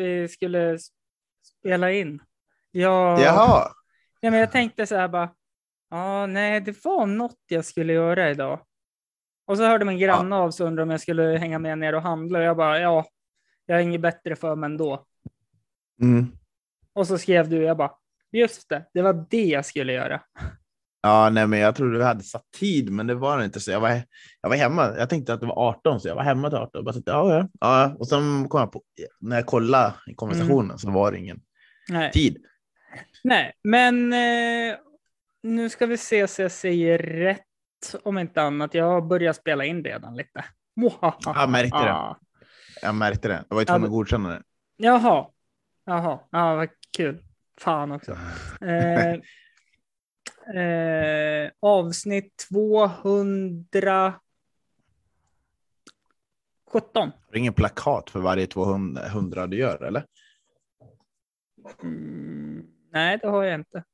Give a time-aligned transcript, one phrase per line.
[0.00, 0.78] vi skulle
[1.42, 2.22] spela in.
[2.70, 3.72] Jag, Jaha,
[4.20, 5.34] Ja, men jag tänkte så här bara,
[5.90, 8.60] ja, nej, det var något jag skulle göra idag.
[9.46, 11.94] Och så hörde min granne av sig och undrade om jag skulle hänga med ner
[11.94, 12.38] och handla.
[12.38, 13.06] Och jag bara, ja,
[13.66, 15.06] jag har inget bättre för mig ändå.
[16.02, 16.26] mm.
[16.92, 17.92] Och så skrev du, jag bara,
[18.32, 20.22] just det, det var det jag skulle göra.
[21.02, 23.60] Ja, nej, men jag trodde du hade satt tid, men det var det inte.
[23.60, 24.02] Så jag var,
[24.40, 24.94] jag var hemma.
[24.98, 26.84] Jag tänkte att det var 18, så jag var hemma till 18.
[26.84, 27.96] Bara tänkte, ja, ja, ja.
[27.98, 28.82] Och sen kom jag på,
[29.20, 31.40] när jag kollade i konversationen så var det ingen
[31.88, 32.44] Nej, tid.
[33.24, 34.76] nej men eh,
[35.42, 37.40] nu ska vi se så jag säger rätt
[38.02, 38.74] om inte annat.
[38.74, 40.44] Jag har börjat spela in redan lite.
[41.24, 42.16] Jag märkte det.
[42.82, 43.44] Jag märkte det.
[43.48, 44.42] Jag var ju tvungen att godkänna det.
[44.76, 45.26] Jaha,
[45.84, 47.22] jaha, ja, vad kul.
[47.60, 48.12] Fan också.
[48.60, 49.16] Eh,
[50.54, 54.20] eh, avsnitt 217.
[56.92, 60.04] Har du ingen plakat för varje 200 du gör, eller?
[61.82, 63.84] Mm, nej, det har jag inte.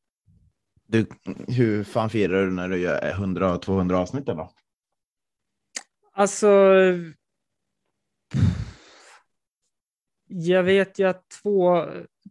[0.87, 1.07] Du,
[1.49, 4.51] hur fan firar du när du gör 100 och 200 avsnitt då?
[6.13, 6.49] Alltså.
[10.29, 11.87] Jag vet ju att två,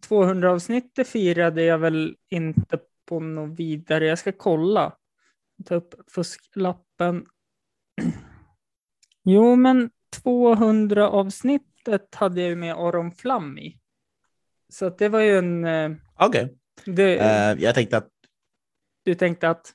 [0.07, 4.05] 200 avsnittet firade jag väl inte på något vidare.
[4.07, 4.97] Jag ska kolla.
[5.65, 7.25] Ta upp fusklappen.
[9.27, 9.89] Jo, men
[10.23, 13.79] 200 avsnittet hade jag ju med Aron Flam i.
[14.69, 15.65] Så det var ju en...
[15.65, 16.57] eh, Okej.
[16.85, 18.09] Det, Eh, jag tänkte att
[19.03, 19.73] Du tänkte att...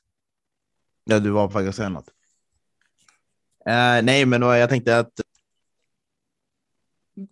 [1.05, 2.09] ja, du var på väg att säga något.
[3.67, 5.21] Eh, nej, men jag tänkte att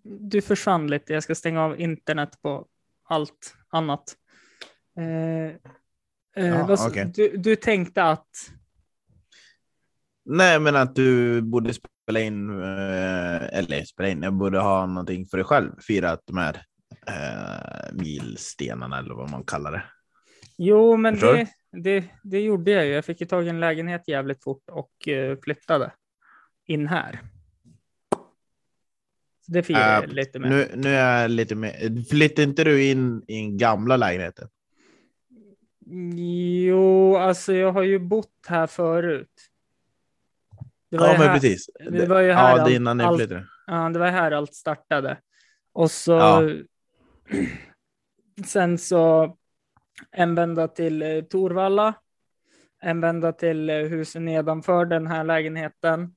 [0.03, 1.13] Du försvann lite.
[1.13, 2.67] Jag ska stänga av internet på
[3.05, 4.17] allt annat.
[6.47, 7.12] Ja, vad okej.
[7.14, 8.28] du, du tänkte att...
[10.25, 14.22] nej, men att du borde spela in eh, eller spela in.
[14.22, 15.72] Jag borde ha någonting för dig själv.
[15.80, 16.62] Firat här
[17.06, 19.83] eh, milstenarna eller vad man kallar det.
[20.56, 22.92] Jo, men det, det, det gjorde jag ju.
[22.92, 25.92] Jag fick ju tag i en lägenhet jävligt fort och eh, flyttade
[26.67, 27.20] in här.
[29.46, 30.51] Så det firar jag Eh, lite med.
[30.51, 32.05] Nu, nu är jag lite mer.
[32.11, 34.48] Flyttade inte du in i en gamla lägenheten?
[35.91, 39.31] Jo, alltså jag har ju bott här förut.
[40.91, 41.71] Det var Ja, men här, precis.
[41.91, 43.47] det var ju här ja, det allt- är innan ni flyttade.
[43.67, 45.19] Ja, det var här allt startade.
[45.73, 46.43] Och så Ja.
[48.47, 49.37] sen så
[50.11, 51.95] en vända till eh, Torvalla,
[52.81, 56.15] en vända till eh, huset nedanför den här lägenheten.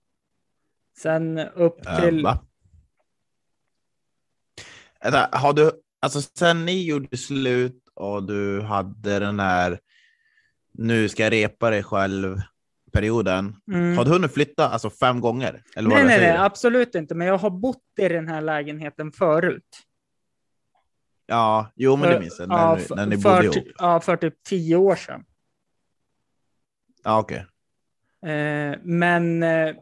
[0.97, 2.27] Sen upp Eh, till...
[5.03, 9.79] Vänta, Har du, alltså sen ni gjorde slut och du hade den här
[10.73, 12.41] nu ska jag repa dig själv
[12.91, 13.55] perioden.
[13.71, 13.97] Mm.
[13.97, 15.63] Har du hunnit flytta alltså fem gånger?
[15.75, 17.15] Eller Nej, nej, nej, absolut inte.
[17.15, 19.63] Men jag har bott i den här lägenheten förut.
[21.25, 22.49] Ja, jo men det För- minns jag.
[22.49, 23.53] När, ja, för- när ni för bodde ihop.
[23.53, 25.25] typ- Ja, för typ tio år sedan.
[27.03, 27.45] Ja, okej.
[28.25, 29.75] Eh, men, eh,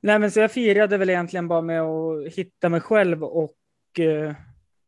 [0.00, 3.54] nej, men så jag firade väl egentligen bara med att hitta mig själv och
[3.98, 4.34] eh,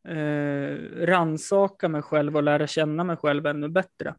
[0.08, 4.14] eh, ransaka mig själv och lära känna mig själv ännu bättre.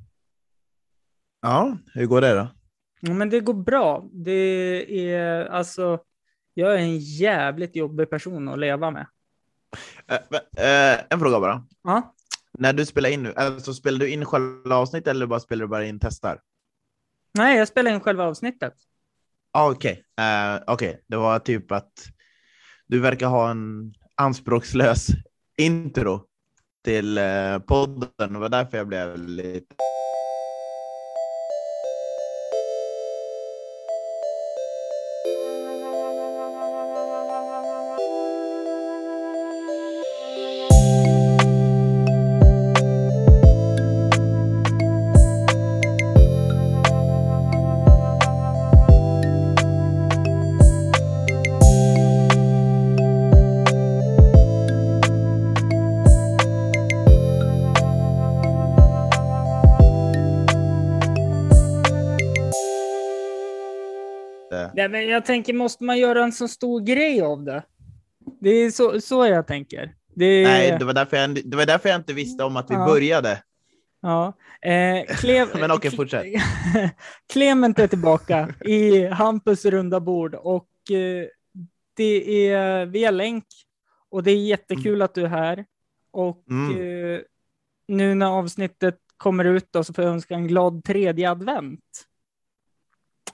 [1.42, 2.48] Ja, hur går det då?
[3.00, 4.10] Ja, men det går bra.
[4.12, 6.00] Det är alltså,
[6.54, 9.08] jag är en jävligt jobbig person att leva med.
[10.08, 11.66] Men, eh, en fråga bara.
[11.84, 12.16] Ja,
[12.54, 15.68] När du spelar in nu, alltså spelar du in själva avsnittet eller bara spelar du
[15.68, 16.42] bara in testar?
[17.34, 18.74] nej, jag spelar in själva avsnittet.
[19.52, 21.04] Ah, Okej, Eh, okej.
[21.08, 21.92] det var typ att
[22.88, 25.08] du verkar ha en anspråkslös
[25.58, 26.22] intro
[26.84, 28.34] till eh, podden.
[28.34, 29.76] Det var därför jag blev lite...
[64.92, 67.64] men jag tänker, måste man göra en så stor grej av det?
[68.40, 69.96] Det är så, så jag tänker.
[70.16, 72.76] Det Nej, det var, därför jag, det var därför jag inte visste om att vi
[72.76, 72.86] Ja.
[72.86, 73.44] började.
[74.02, 74.34] Ja.
[74.62, 76.26] Eh, Klev, Men okej, fortsätt.
[77.34, 81.26] Clement är tillbaka i Hampus runda bord och eh,
[81.94, 83.46] det är via länk
[84.10, 85.66] och det är jättekul att du är här.
[86.12, 86.72] Och Mm.
[87.16, 87.20] eh,
[87.88, 92.08] nu när avsnittet kommer ut då, så får jag önska en glad tredje advent.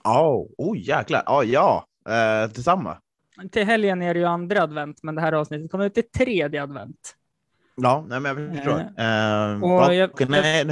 [0.03, 1.23] Oh, oh jäklar.
[1.27, 2.97] Oh, ja, eh, detsamma.
[3.51, 6.63] till helgen är det ju andra advent, men det här avsnittet kommer ut till tredje
[6.63, 7.15] advent.
[7.75, 8.79] Ja, nej, men jag förstår.
[8.97, 10.65] Eh, Eh, och jag- okej, nej,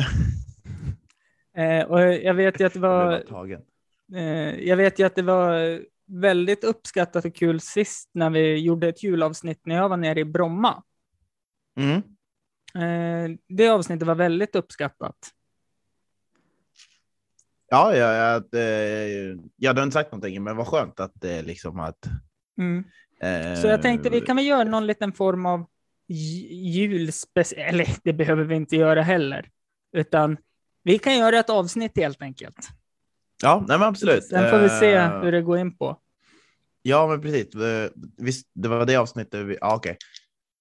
[1.85, 3.23] och jag vet ju att det var,
[4.15, 8.87] eh, jag vet ju att det var väldigt uppskattat och kul sist när vi gjorde
[8.87, 10.83] ett julavsnitt när jag var nere i Bromma.
[11.79, 11.95] Mm.
[12.75, 15.15] Eh, det avsnittet var väldigt uppskattat.
[17.69, 18.61] Ja, ja, ja, att, eh,
[19.55, 22.05] jag hade inte sagt någonting, men vad skönt att det liksom att.
[22.57, 22.83] Mm.
[23.21, 25.65] Eh, Så jag tänkte vi kan väl göra någon liten form av
[26.07, 29.49] julspecial, eller det behöver vi inte göra heller,
[29.97, 30.37] utan
[30.83, 32.69] vi kan göra ett avsnitt helt enkelt.
[33.43, 34.23] Ja, nej, men absolut.
[34.23, 35.99] Sen får vi se Eh, hur det går in på.
[36.81, 37.55] Ja, men precis.
[37.55, 39.45] Eh, Visst, det var det avsnittet.
[39.45, 39.97] Vi, ja, okej.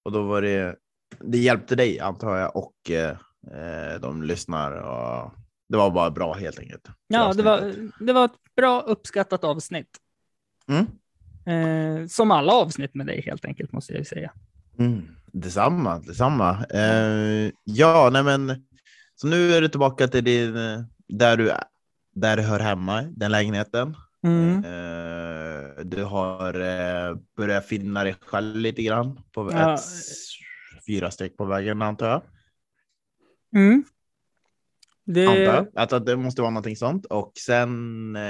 [0.03, 0.75] Och då var det.
[1.19, 3.17] Det hjälpte dig antar jag och eh,
[3.51, 5.31] eh, de lyssnar och
[5.69, 6.87] det var bara bra helt enkelt.
[7.07, 9.97] Ja, det var, det var ett bra uppskattat avsnitt.
[10.67, 10.85] Mm.
[11.45, 14.31] Eh, som alla avsnitt med dig helt enkelt, måste jag ju säga.
[14.79, 15.07] Mm.
[15.31, 16.65] Detsamma, detsamma.
[16.65, 18.65] Eh, ja, nej men.
[19.15, 21.51] Så nu är du tillbaka till din, eh, där du,
[22.15, 23.95] där du hör hemma, den lägenheten.
[24.23, 24.57] Mm.
[24.57, 29.73] Eh, du har eh, börjat finna dig själv lite grann på Ja.
[29.73, 29.81] ett,
[30.87, 32.21] fyra steg på vägen antar jag.
[33.55, 33.83] Mm.
[35.05, 35.71] Det, Antar.
[35.75, 37.05] Att, att det måste vara någonting sånt.
[37.05, 38.23] Och sen, eh,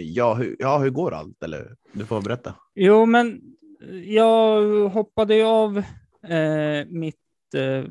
[0.00, 1.42] ja, hur, ja, hur går allt?
[1.42, 2.54] Eller du får berätta.
[2.74, 3.40] Jo, men
[4.04, 5.78] jag hoppade ju av
[6.22, 7.84] eh, mitt eh,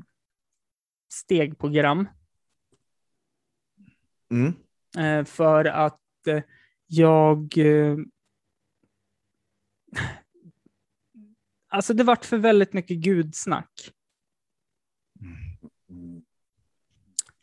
[1.14, 2.08] stegprogram
[4.32, 4.54] Mm.
[4.98, 6.42] eh, för att eh,
[6.88, 7.58] jag...
[7.58, 7.98] Eh,
[11.68, 13.92] alltså, det vart för väldigt mycket gudsnack.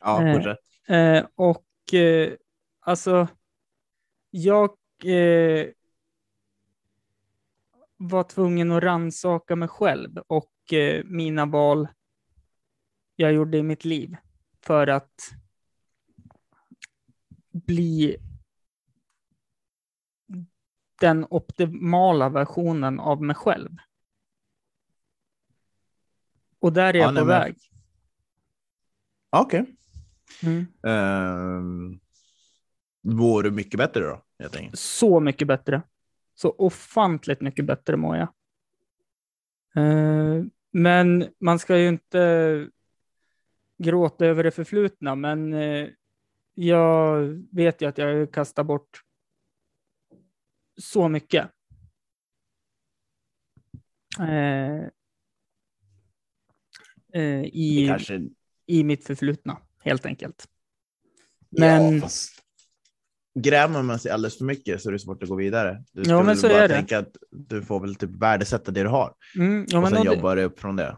[0.00, 0.59] Ja, Eh, fortsätt.
[0.88, 2.32] Eh, och eh,
[2.81, 3.29] alltså,
[4.31, 4.70] jag
[5.05, 5.67] eh,
[7.96, 11.88] var tvungen att ransaka mig själv och eh, mina val
[13.17, 14.17] jag gjorde i mitt liv
[14.61, 15.31] för att
[17.50, 18.17] bli
[21.00, 23.70] den optimala versionen av mig själv.
[26.58, 27.56] Och där är Ja, jag nej, på men- väg.
[29.31, 29.77] Okej.
[30.42, 30.66] Mm.
[30.82, 32.00] Um,
[33.02, 34.22] mår du mycket bättre då?
[34.36, 34.76] Jag tänker.
[34.76, 35.82] så mycket bättre.
[36.34, 38.28] Så ofantligt mycket bättre mår jag.
[39.76, 42.69] Eh, men man ska ju inte
[43.78, 45.88] gråta över det förflutna, men eh,
[46.54, 49.02] jag vet ju att jag kastar bort
[50.80, 51.50] så mycket.
[57.12, 58.28] Det i, kanske...
[58.66, 60.44] I mitt förflutna, helt enkelt.
[61.50, 62.32] Men- Ja, fast...
[63.40, 65.84] Grämer man sig alldeles för mycket så är det svårt att gå vidare.
[65.92, 66.75] Du ska Ja, men väl så bara är det.
[66.75, 70.36] tänka att du får väl typ värdesätta det du har Mm, ja, och sen jobbar
[70.36, 70.96] du upp från det.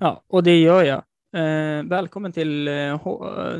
[0.00, 1.02] Ja, och det gör jag.
[1.36, 2.98] Eh, välkommen till eh,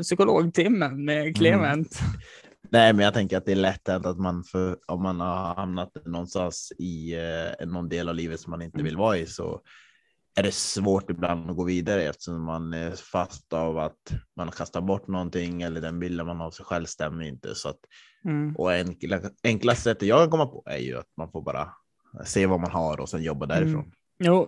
[0.01, 1.99] psykologtimmen med Clement.
[2.69, 5.55] Nej, men jag tänker att det är lätt hänt att man för, om man har
[5.55, 7.13] hamnat någonstans i
[7.59, 8.85] eh, någon del av livet som man inte Mm.
[8.85, 9.61] vill vara i så
[10.37, 14.51] är det svårt ibland att gå vidare eftersom man är fast av att man har
[14.53, 17.55] kastat bort någonting eller den bilden man har av sig själv stämmer inte.
[17.55, 17.79] Så att,
[18.25, 18.55] Mm.
[18.55, 21.73] och enkla, enkla sättet jag kan komma på är ju att man får bara
[22.25, 23.81] se vad man har och sen jobba därifrån.
[23.81, 23.91] Mm.
[24.19, 24.47] Jo,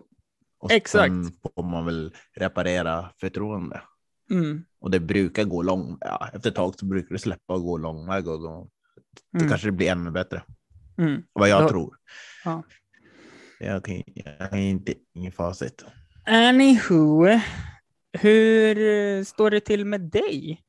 [0.59, 1.05] Och exakt.
[1.05, 3.81] sen får man väl reparera förtroende.
[4.31, 7.63] mm, Och det brukar gå lång, ja, efter ett tag så brukar det släppa och
[7.63, 8.69] gå lång väg och då
[9.31, 10.43] då mm, kanske det blir ännu bättre.
[10.97, 11.23] mm.
[11.33, 11.69] Vad jag Ja.
[11.69, 11.97] tror.
[12.45, 12.63] Ja.
[13.59, 15.85] Jag kan, jag kan inte, ingen facit.
[16.25, 17.39] Anywho,
[18.13, 20.61] hur eh, står det till med dig?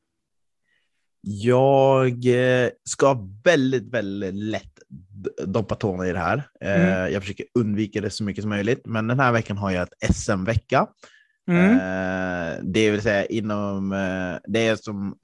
[1.22, 4.78] Jag eh, ska väldigt, väldigt lätt
[5.46, 6.42] doppa tårna i det här.
[6.60, 7.12] Eh, Mm.
[7.12, 10.16] Jag försöker undvika det så mycket som möjligt, men den här veckan har jag ett
[10.16, 10.86] SM-vecka.
[11.48, 11.78] Mm.
[12.72, 13.90] Det vill säga inom,
[14.44, 15.16] det är som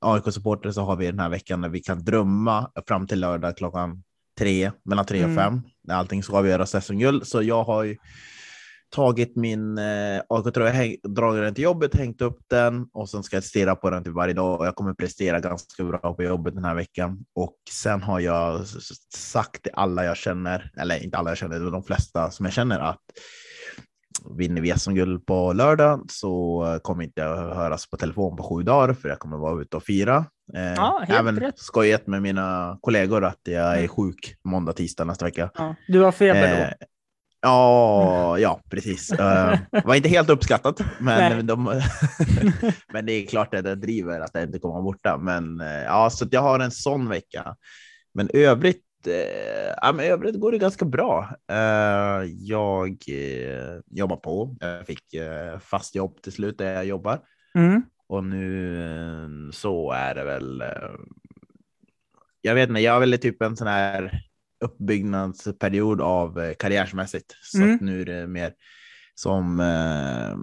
[0.00, 4.02] AIK-supporter så har vi den här veckan när vi kan drömma fram till lördag klockan
[4.38, 5.36] tre, mellan tre och Mm.
[5.36, 7.26] fem, när allting ska avgöras SM-guld.
[7.26, 7.96] Så jag har ju
[8.94, 13.44] tagit min eh, AIK-tröja, dragit den till jobbet, hängt upp den och sen ska jag
[13.44, 14.60] stirra på den till varje dag.
[14.60, 17.24] Och jag kommer prestera ganska bra på jobbet den här veckan.
[17.34, 18.66] Och sen har jag
[19.14, 22.80] sagt till alla jag känner, eller inte alla jag känner, de flesta som jag känner
[22.80, 23.00] att
[24.38, 28.94] vinner vi SM-guld på lördag så kommer inte jag höras på telefon på sju dagar
[28.94, 30.24] för jag kommer vara ute och fira.
[30.54, 31.58] Eh, Ja, även rätt.
[31.58, 33.88] skojat med mina kollegor att jag är Mm.
[33.88, 35.50] sjuk måndag, tisdag nästa vecka.
[35.54, 36.62] Ja, du har feber då?
[36.62, 36.70] Eh,
[37.46, 39.12] Ja, ja, precis.
[39.12, 41.64] Eh, var inte helt uppskattat, men, de,
[42.92, 45.16] men det är klart att det driver att jag inte kommer vara borta.
[45.18, 47.56] Men eh, ja, så jag har en sån vecka.
[48.14, 51.28] Men övrigt eh, ja, men övrigt går det ganska bra.
[52.38, 52.96] Jag
[53.90, 54.56] jobbar på.
[54.60, 55.02] Jag fick
[55.60, 57.18] fast jobb till slut där jag jobbar.
[57.54, 57.82] Mm.
[58.14, 60.60] Och nu eh, så är det väl.
[60.60, 60.68] eh,
[62.40, 64.20] Jag vet inte, jag har väl typ en sån här
[64.64, 67.36] uppbyggnadsperiod av eh, karriärsmässigt.
[67.42, 67.74] Så Mm.
[67.74, 68.52] att nu är det mer
[69.14, 70.36] som eh,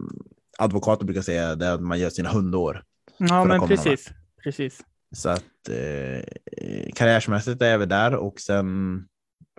[0.57, 2.83] advokater brukar säga, det att man gör sina hundår.
[3.17, 4.09] Ja, men precis.
[4.43, 4.81] Precis.
[5.15, 6.23] Så att eh,
[6.95, 9.01] karriärsmässigt är jag väl där och sen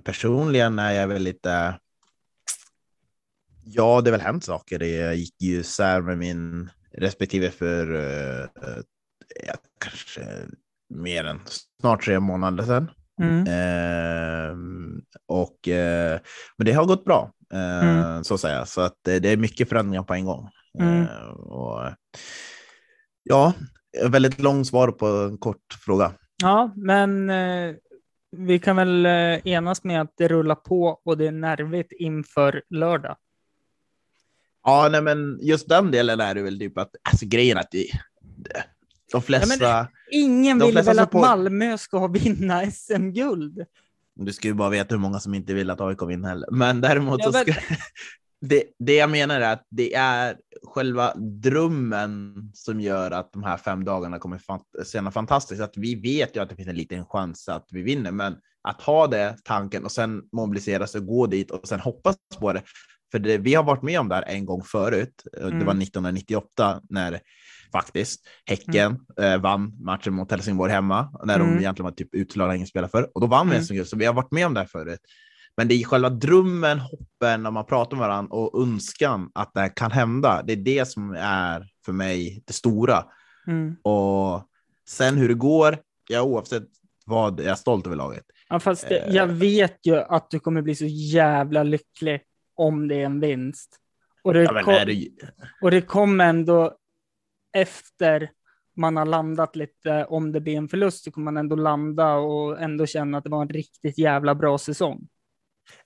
[0.04, 1.78] personligen är jag väl lite.
[3.64, 4.78] Ja, det har väl hänt saker.
[4.78, 10.26] Det- Jag gick ju isär med min respektive för eh, eh, kanske
[10.94, 11.40] mer än
[11.80, 12.90] snart tre månader sedan.
[13.22, 13.46] Mm.
[13.48, 16.20] Ehm, och, eh,
[16.56, 18.24] men det har gått bra, eh, Mm.
[18.24, 18.66] så att säga.
[18.66, 20.48] Så att det, är mycket förändringar på en gång.
[20.78, 21.02] Mm.
[21.02, 21.80] Eh, och,
[23.22, 23.52] ja,
[24.08, 26.12] väldigt långt svar på en kort fråga.
[26.42, 27.74] Ja, men eh,
[28.36, 32.62] vi kan väl eh, enas med att det rullar på och det är nervigt inför
[32.70, 33.16] lördag.
[34.64, 37.86] Ja, nej, men just den delen är det väl typ att alltså, grejen att det,
[38.36, 38.64] det,
[39.12, 39.88] de flesta.
[40.10, 43.64] Ingen De vill flesta väl att Malmö ska vinna SM-guld?
[44.14, 46.48] Du ska ju bara veta hur många som inte vill att AIK vinner heller.
[46.50, 47.54] Men däremot Ja, så men- ska,
[48.40, 53.56] det, det jag menar är att det är själva drömmen som gör att de här
[53.56, 55.60] fem dagarna kommer fant- sena fantastiskt.
[55.62, 58.82] Att vi vet ju att det finns en liten chans att vi vinner, men att
[58.82, 62.62] ha det tanken och sen mobilisera sig och gå dit och sen hoppas på det.
[63.12, 65.22] För det, vi har varit med om det här en gång förut.
[65.32, 65.66] Det Mm.
[65.66, 67.20] var 1998 när
[67.72, 71.46] faktiskt Häcken eh, vann matchen mot Helsingborg hemma, när Mm.
[71.54, 73.10] de egentligen var typ utslagna ingen spelare för.
[73.14, 73.64] Och då vann vi Mm.
[73.64, 75.00] SM-guld, så vi har varit med om det här förut.
[75.56, 79.60] Men det är själva drömmen, hoppen, när man pratar med varandra och önskan att det
[79.60, 80.42] här kan hända.
[80.46, 83.04] Det är det som är för mig det stora.
[83.46, 83.76] Mm.
[83.82, 84.42] Och
[84.88, 85.78] sen hur det går,
[86.08, 86.62] ja, oavsett
[87.06, 88.24] vad, jag är stolt över laget.
[88.48, 89.14] Ja, fast det, Eh.
[89.14, 92.20] jag vet ju att du kommer bli så jävla lycklig
[92.62, 93.78] om det är en vinst.
[94.22, 95.08] Och det, Ja, kom, det,
[95.60, 96.76] och det kommer ändå
[97.56, 98.30] efter
[98.76, 102.60] man har landat lite, om det blir en förlust så kommer man ändå landa och
[102.60, 105.08] ändå känna att det var en riktigt jävla bra säsong.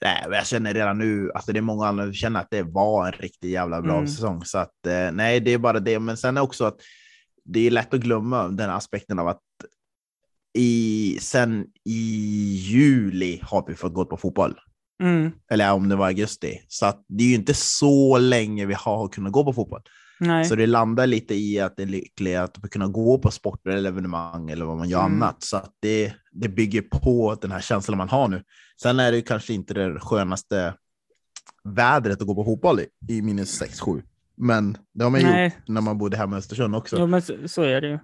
[0.01, 3.07] nej, jag känner redan nu, alltså det är många andra som känner att det var
[3.07, 4.07] en riktigt jävla bra Mm.
[4.09, 4.45] säsong.
[4.45, 5.99] Så att eh, nej, det är bara det.
[5.99, 6.77] Men sen är också att
[7.45, 9.43] det är lätt att glömma den aspekten av att
[10.59, 12.01] i, sen i
[12.71, 14.59] juli har vi fått gå på fotboll.
[15.03, 15.33] Mm.
[15.51, 16.61] Eller om det var augusti.
[16.69, 19.83] Så att det är ju inte så länge vi har kunnat gå på fotboll.
[20.21, 20.45] Nej.
[20.45, 23.89] Så det landar lite i att det är lyckligt att kunna gå på sporter eller
[23.89, 25.23] evenemang eller vad man gör Mm.
[25.23, 25.43] annat.
[25.43, 28.43] Så att det, det bygger på den här känslan man har nu.
[28.83, 30.75] Sen är det kanske inte det skönaste
[31.65, 34.03] vädret att gå på fotboll i, i minus 6-7.
[34.37, 35.45] Men det har man Nej.
[35.45, 36.97] gjort när man bodde hemma i Östersund också.
[36.99, 37.99] Jo, men så, så är det ju.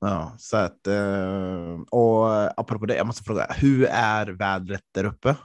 [0.00, 5.36] Ja, så att, eh, och apropå det, jag måste fråga, hur är vädret där uppe?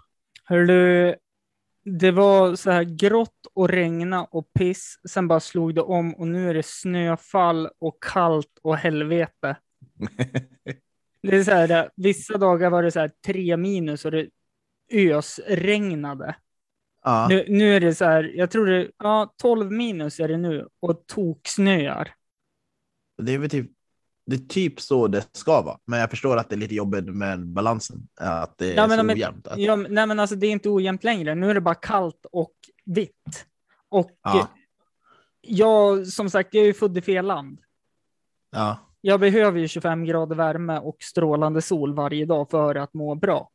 [0.47, 1.15] Hör du,
[1.83, 4.99] det var så här grått och regna och piss.
[5.09, 9.57] Sen bara slog det om och nu är det snöfall och kallt och helvete.
[11.21, 14.29] Det är så här, vissa dagar var det så här tre minus och det
[14.93, 16.35] ösregnade.
[17.03, 17.27] ja.
[17.29, 20.67] Nu, nu är det så här, jag tror det, ja 12 minus är det nu
[20.79, 22.11] och toksnöar.
[23.17, 23.71] Det är väl typ,
[24.25, 25.77] det är typ så det ska vara.
[25.85, 28.07] Men jag förstår att det är lite jobbigt med balansen.
[28.21, 29.47] Att det är Ja, men- så men- ojämnt.
[29.47, 31.35] Att, Ja, nej men alltså det är inte ojämnt längre.
[31.35, 32.53] Nu är det bara kallt och
[32.85, 33.45] vitt.
[33.89, 34.47] Och Ja.
[35.41, 37.59] jag, som sagt, jag är ju född i fel land.
[38.51, 38.79] ja.
[39.01, 43.49] Jag behöver ju 25 grader värme och strålande sol varje dag för att må bra.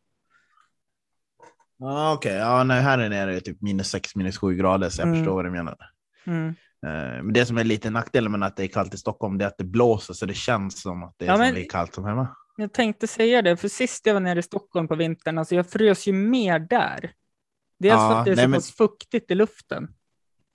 [1.78, 2.34] Ja, okej.
[2.34, 5.18] Ja, nej, här nere är det typ minus 6, minus 7 grader, så jag Mm.
[5.20, 5.76] förstår vad du menar.
[6.26, 6.54] Mm.
[6.86, 9.44] Eh, Men det som är lite nackdelen med att det är kallt i Stockholm, det
[9.44, 11.94] är att det blåser, så det känns som att det är Ja, men- lika kallt
[11.94, 12.28] som hemma.
[12.56, 15.66] Jag tänkte säga det, för sist jag var nere i Stockholm på vintern, alltså jag
[15.70, 17.00] frös ju mer där.
[17.78, 19.88] Dels Ja, för att det är nej, så men- pass fuktigt i luften.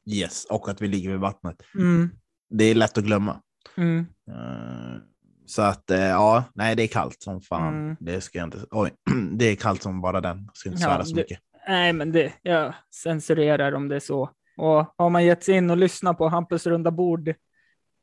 [0.10, 1.62] Yes, och att vi ligger vid vattnet.
[1.76, 2.10] Mm.
[2.50, 3.42] Det är lätt att glömma.
[3.78, 4.00] Mm.
[4.30, 5.02] Eh,
[5.48, 7.74] Så att eh, ja, nej, det är kallt som fan.
[7.74, 7.96] Mm.
[8.00, 8.66] Det ska jag inte.
[8.72, 8.92] Oj,
[9.32, 10.44] det är kallt som bara den.
[10.46, 11.40] Jag ska inte Ja, svära så det- mycket.
[11.68, 14.30] Nej, men det, jag censurerar om det är så.
[14.58, 17.34] Och har man gett sig in och lyssnat på Hampus runda bord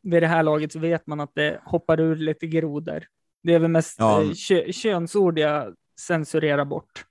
[0.02, 3.04] vid det här laget så vet man att det hoppar ur lite grodor.
[3.42, 4.22] Det är väl mest Ja.
[4.22, 7.04] eh, kö, könsord jag censurerar bort.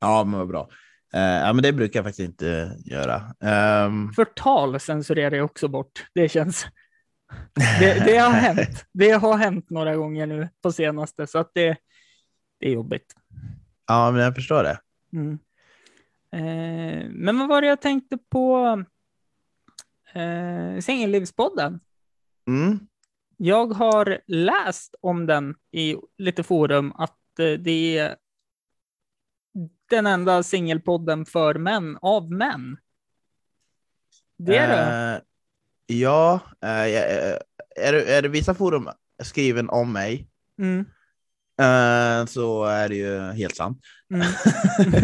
[0.00, 0.68] Ja, men vad bra.
[1.14, 3.22] Eh, ja, men det brukar jag faktiskt inte göra.
[3.40, 6.06] Ehm, Förtal censurerar jag också bort.
[6.14, 6.66] Det känns...
[7.80, 8.84] Det, det har hänt.
[8.92, 11.76] Det har hänt några gånger nu på senaste, så att det,
[12.60, 13.14] det är jobbigt.
[13.86, 14.78] ja, men jag förstår det.
[15.12, 15.38] Mm.
[16.30, 18.84] Eh, men vad var det jag tänkte på?
[20.12, 21.80] Eh, Singellivspodden.
[22.46, 22.78] Mm.
[23.36, 28.16] Jag har läst om den i lite forum att eh, det är
[29.90, 32.76] den enda singelpodden för män, av män.
[34.36, 35.16] Det är det.
[35.16, 35.22] Eh,
[35.96, 36.88] ja, är,
[37.76, 38.88] är, är det vissa forum
[39.22, 40.28] skriven om mig
[40.58, 40.84] Mm.
[41.60, 43.80] Eh, så är det ju helt sant.
[44.14, 44.26] Mm.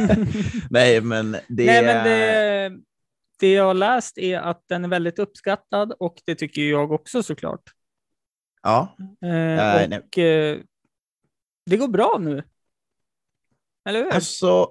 [0.71, 2.81] Nej, men det, Nej, men det,
[3.41, 7.23] det jag har läst är att den är väldigt uppskattad och det tycker jag också
[7.23, 7.63] såklart.
[8.63, 10.59] Ja, Eh, Nej, och eh,
[11.67, 12.43] det går bra nu.
[13.89, 14.13] Eller hur?
[14.13, 14.71] alltså.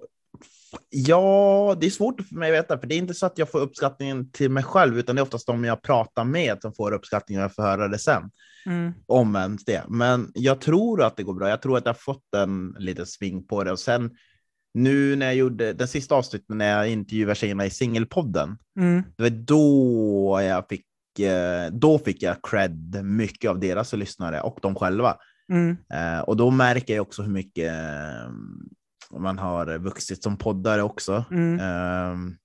[0.90, 3.52] Ja, det är svårt för mig att veta, för det är inte så att jag
[3.52, 6.92] får uppskattningen till mig själv, utan det är oftast de jag pratar med som får
[6.92, 8.32] uppskattningen och jag får höra det sen.
[8.66, 8.94] Mm.
[9.06, 9.84] om ens det.
[9.90, 11.50] Men jag tror att det går bra.
[11.50, 14.12] Jag tror att jag har fått en liten sving på det och sen
[14.74, 18.58] nu när jag gjorde den sista avsnitten när jag intervjuade tjejerna i singelpodden.
[18.80, 19.04] Mm.
[19.18, 20.86] Det var då jag fick.
[21.20, 25.16] eh, Då fick jag cred mycket av deras lyssnare och de själva.
[25.52, 25.78] Mm.
[25.94, 27.74] Eh, Och då märker jag också hur mycket
[29.20, 31.26] man har vuxit som poddare också.
[31.32, 31.60] Mm.
[31.60, 32.36] Ehm,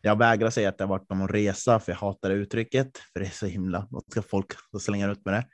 [0.00, 3.20] Jag vägrar säga att jag varit på någon resa, för jag hatar det uttrycket, för
[3.20, 4.46] det är så himla, vad ska folk
[4.80, 5.46] slänga ut med det?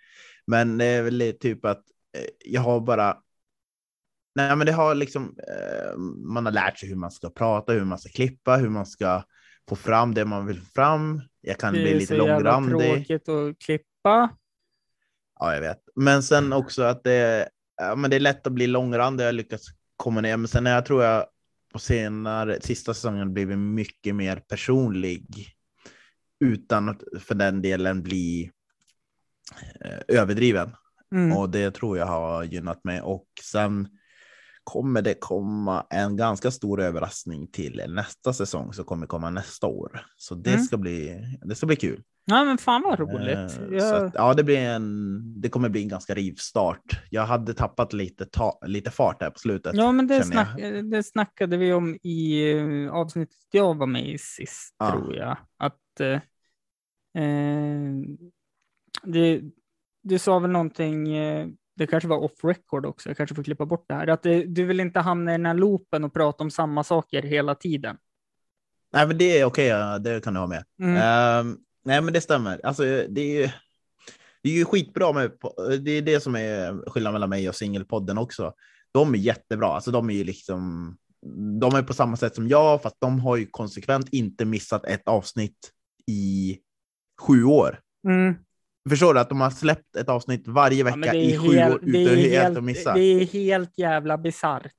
[0.47, 1.79] Men det är väl typ att
[2.19, 3.17] eh, jag har bara,
[4.35, 5.97] nej men det har liksom, eh,
[6.35, 9.23] man har lärt sig hur man ska prata, hur man ska klippa, hur man ska
[9.69, 11.23] få fram det man vill fram.
[11.41, 13.07] Jag kan Det bli är lite så jävla långrandig.
[13.07, 14.31] tråkigt att klippa.
[15.41, 15.79] Ja, jag vet.
[15.95, 19.25] Men sen också att det, ja, men det är lätt att bli långrandig.
[19.25, 19.63] Jag lyckas
[20.03, 20.37] komma ner.
[20.37, 21.27] Men sen jag tror jag
[21.73, 25.49] på senare, sista säsongen blivit mycket mer personlig.
[26.45, 28.51] Utan att för den delen bli
[29.81, 30.71] eh, överdriven.
[31.15, 31.37] Mm.
[31.37, 33.01] Och det tror jag har gynnat mig.
[33.01, 33.89] Och sen
[34.65, 40.07] kommer det komma en ganska stor överraskning till nästa säsong som kommer komma nästa år.
[40.17, 40.63] Så det, Mm.
[40.63, 42.03] ska, bli, det ska bli kul.
[42.25, 43.59] Ja, men fan vad roligt.
[43.59, 47.01] Eh, Jag, att, ja, det, blir en, det kommer bli en ganska rivstart.
[47.11, 49.75] Jag hade tappat lite, ta, lite fart här på slutet.
[49.75, 50.59] ja, men det, snack,
[50.91, 54.91] det snackade vi om i eh, avsnittet jag var med i sist, Ja.
[54.91, 55.37] tror jag.
[55.57, 56.21] Att eh,
[57.23, 57.91] eh,
[59.03, 59.41] det,
[60.03, 63.67] du sa väl någonting, eh, det kanske var off record också, jag kanske får klippa
[63.67, 66.45] bort det här, att det, du vill inte hamna i den här loopen och prata
[66.45, 67.97] om samma saker hela tiden.
[68.93, 70.65] Nej, men det är okej, ja, det kan du ha med.
[70.81, 70.97] Mm.
[70.97, 72.61] Ehm, nej, men det stämmer.
[72.67, 73.49] Alltså, det är ju,
[74.43, 75.33] det är ju skitbra med,
[75.81, 78.53] det är det som är skillnaden mellan mig och singelpodden också.
[78.93, 80.97] De är jättebra, alltså de är ju liksom,
[81.61, 85.09] de är på samma sätt som jag, fast de har ju konsekvent inte missat ett
[85.09, 85.71] avsnitt
[86.07, 86.59] i
[87.21, 87.81] sju år.
[88.09, 88.35] Mm.
[88.89, 91.75] Förstår du att de har släppt ett avsnitt varje Ja, vecka det i sju helt-
[91.75, 92.95] år utan är helt helt- att missa?
[92.95, 94.73] Det är helt jävla bisarrt.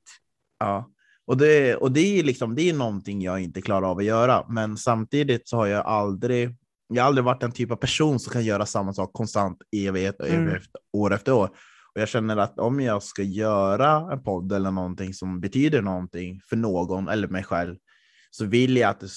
[0.59, 0.89] Ja,
[1.25, 4.45] och det, och det är liksom, det är någonting jag inte klarar av att göra.
[4.49, 6.55] Men samtidigt så har jag aldrig,
[6.95, 10.19] jag har aldrig varit den typ av person som kan göra samma sak konstant evighet
[10.19, 10.41] och Mm.
[10.43, 11.49] evighet, år efter år.
[11.95, 16.41] Och jag känner att om jag ska göra en podd eller någonting som betyder någonting
[16.49, 17.75] för någon eller mig själv,
[18.31, 19.07] så vill jag att det,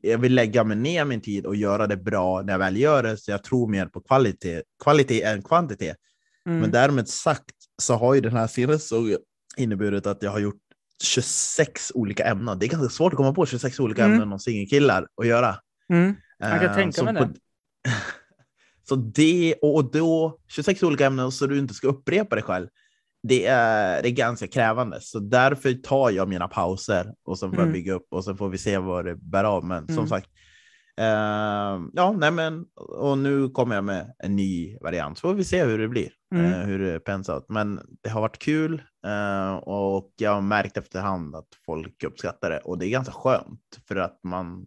[0.00, 3.02] jag vill lägga mig ner min tid och göra det bra när jag väl gör
[3.02, 3.16] det.
[3.16, 5.96] Så jag tror mer på kvalitet, kvalitet än kvantitet.
[6.46, 6.60] Mm.
[6.60, 9.18] Men därmed sagt så har ju den här säsongen
[9.56, 10.60] inneburit att jag har gjort
[11.02, 12.58] 26 olika ämnen.
[12.58, 14.14] Det är ganska svårt att komma på 26 olika Mm.
[14.14, 15.56] ämnen om singelkillar att göra.
[15.92, 16.14] Mm.
[16.50, 17.28] Jag kan Eh, tänka så mig det.
[18.88, 22.68] så det, och då 26 olika ämnen så du inte ska upprepa dig själv.
[23.28, 27.56] Det är, det är ganska krävande, så därför tar jag mina pauser och sen får
[27.56, 27.66] Mm.
[27.68, 29.64] jag bygga upp och sen får vi se vad det bär av.
[29.64, 30.08] Men som Mm.
[30.08, 30.28] sagt,
[31.00, 35.44] eh, ja, nej men och nu kommer jag med en ny variant så får vi
[35.44, 36.52] se hur det blir, Mm.
[36.52, 37.44] eh, hur det pens out.
[37.48, 42.58] Men det har varit kul eh, och jag har märkt efterhand att folk uppskattar det
[42.58, 44.66] och det är ganska skönt för att man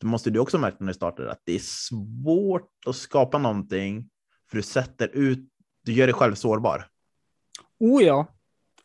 [0.00, 4.10] det måste du också märka när du startar att det är svårt att skapa någonting
[4.50, 5.38] för du sätter ut,
[5.84, 6.86] du gör dig själv sårbar.
[7.80, 8.26] Oh ja.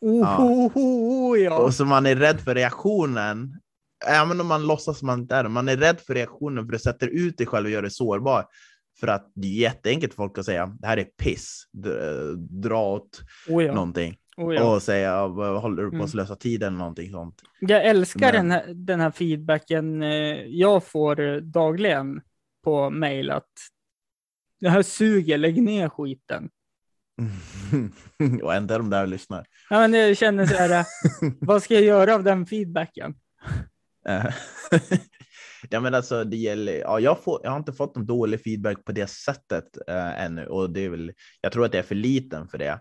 [0.02, 0.38] Oh, Ja.
[0.44, 1.58] oh, oh, oh, ja.
[1.58, 3.60] Och så man är rädd för reaktionen.
[4.08, 6.72] Även om man låtsas som man inte är det, man är rädd för reaktionen för
[6.72, 8.46] du sätter ut dig själv och gör dig sårbar.
[9.00, 11.64] För att det är jätteenkelt för folk att säga det här är piss,
[12.50, 13.74] dra åt Oh ja.
[13.74, 14.76] någonting Oh ja.
[14.76, 16.06] och säga "Vad håller du på Mm.
[16.06, 17.42] att slösa tid eller någonting sånt.
[17.60, 22.22] Jag älskar Men- den, här, den här feedbacken eh, jag får eh, dagligen
[22.64, 23.52] på mail att
[24.60, 26.50] det här suger, lägg ner skiten.
[28.44, 29.46] och ändå är de där och lyssnar.
[29.70, 30.86] Ja, men jag känner så här, eh,
[31.42, 33.16] vad ska jag göra av den feedbacken?
[35.70, 38.86] Ja, men alltså, det gäller, ja, jag, får, jag har inte fått någon dålig feedback
[38.86, 41.96] på det sättet eh, ännu och det är väl, jag tror att jag är för
[41.96, 42.80] liten för det.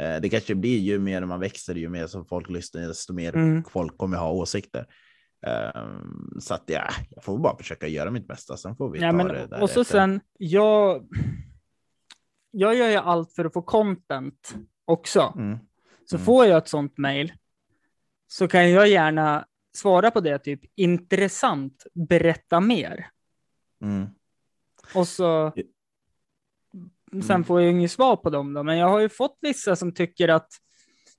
[0.00, 3.12] Eh, det kanske blir ju mer när man växer, ju mer som folk lyssnar, desto
[3.12, 3.64] mer Mm.
[3.64, 4.86] folk kommer ha åsikter.
[5.46, 5.82] Eh,
[6.40, 9.16] så att ja, jag får bara försöka göra mitt bästa, sen får vi Ja, ta
[9.16, 11.08] men, det och så sen, jag,
[12.50, 15.34] jag gör ju allt för att få content också.
[15.36, 15.58] Mm.
[16.04, 16.24] Så Mm.
[16.24, 17.32] får jag ett sånt mail
[18.26, 23.06] så kan jag gärna svara på det, typ intressant, berätta mer.
[23.82, 24.06] Mm.
[24.94, 25.52] Och så
[27.10, 27.44] sen Mm.
[27.44, 30.28] får jag inget svar på dem då, men jag har ju fått vissa som tycker
[30.28, 30.48] att,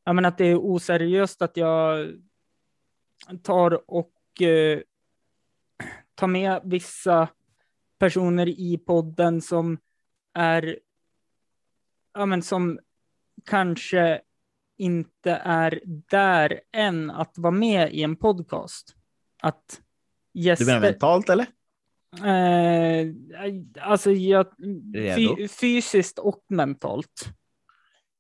[0.03, 2.07] ja, men att det är oseriöst att jag
[3.43, 4.79] tar och eh,
[6.15, 7.27] tar med vissa
[7.99, 9.77] personer i podden som
[10.33, 10.79] är,
[12.13, 12.79] ja men som
[13.45, 14.21] kanske
[14.77, 18.95] inte är där än att vara med i en podcast.
[19.41, 19.81] Att
[20.33, 20.65] Du gäster...
[20.65, 21.45] menar mentalt eller?
[22.17, 23.07] Eh,
[23.81, 24.45] alltså jag,
[25.15, 27.23] fy, fysiskt och mentalt.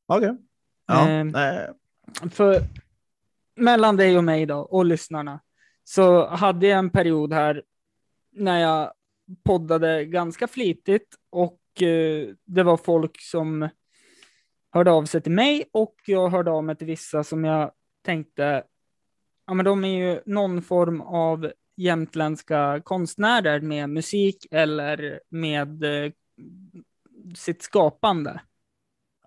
[0.07, 0.37] Okej.
[0.87, 1.27] Ja, Ehm.
[1.27, 1.69] nej.
[2.31, 2.61] För
[3.55, 5.39] mellan dig och mig då, och lyssnarna,
[5.83, 7.63] så hade jag en period här
[8.31, 8.93] när jag
[9.43, 13.69] poddade ganska flitigt och eh, det var folk som
[14.71, 17.71] hörde av sig till mig och jag hörde av mig till vissa som jag
[18.05, 18.63] tänkte,
[19.47, 26.11] ja men de är ju någon form av jämtländska konstnärer med musik eller med eh,
[27.35, 28.41] sitt skapande.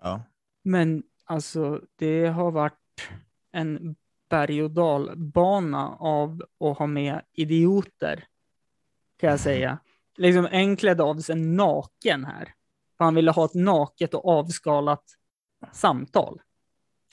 [0.01, 0.21] Ja.
[0.63, 3.09] Men alltså, det har varit
[3.51, 3.95] en
[4.29, 8.27] berg och dalbana av att ha med idioter,
[9.17, 9.77] kan jag säga.
[10.17, 12.53] Liksom en klädde av sig naken här.
[12.97, 15.03] För han ville ha ett naket och avskalat
[15.71, 16.41] samtal.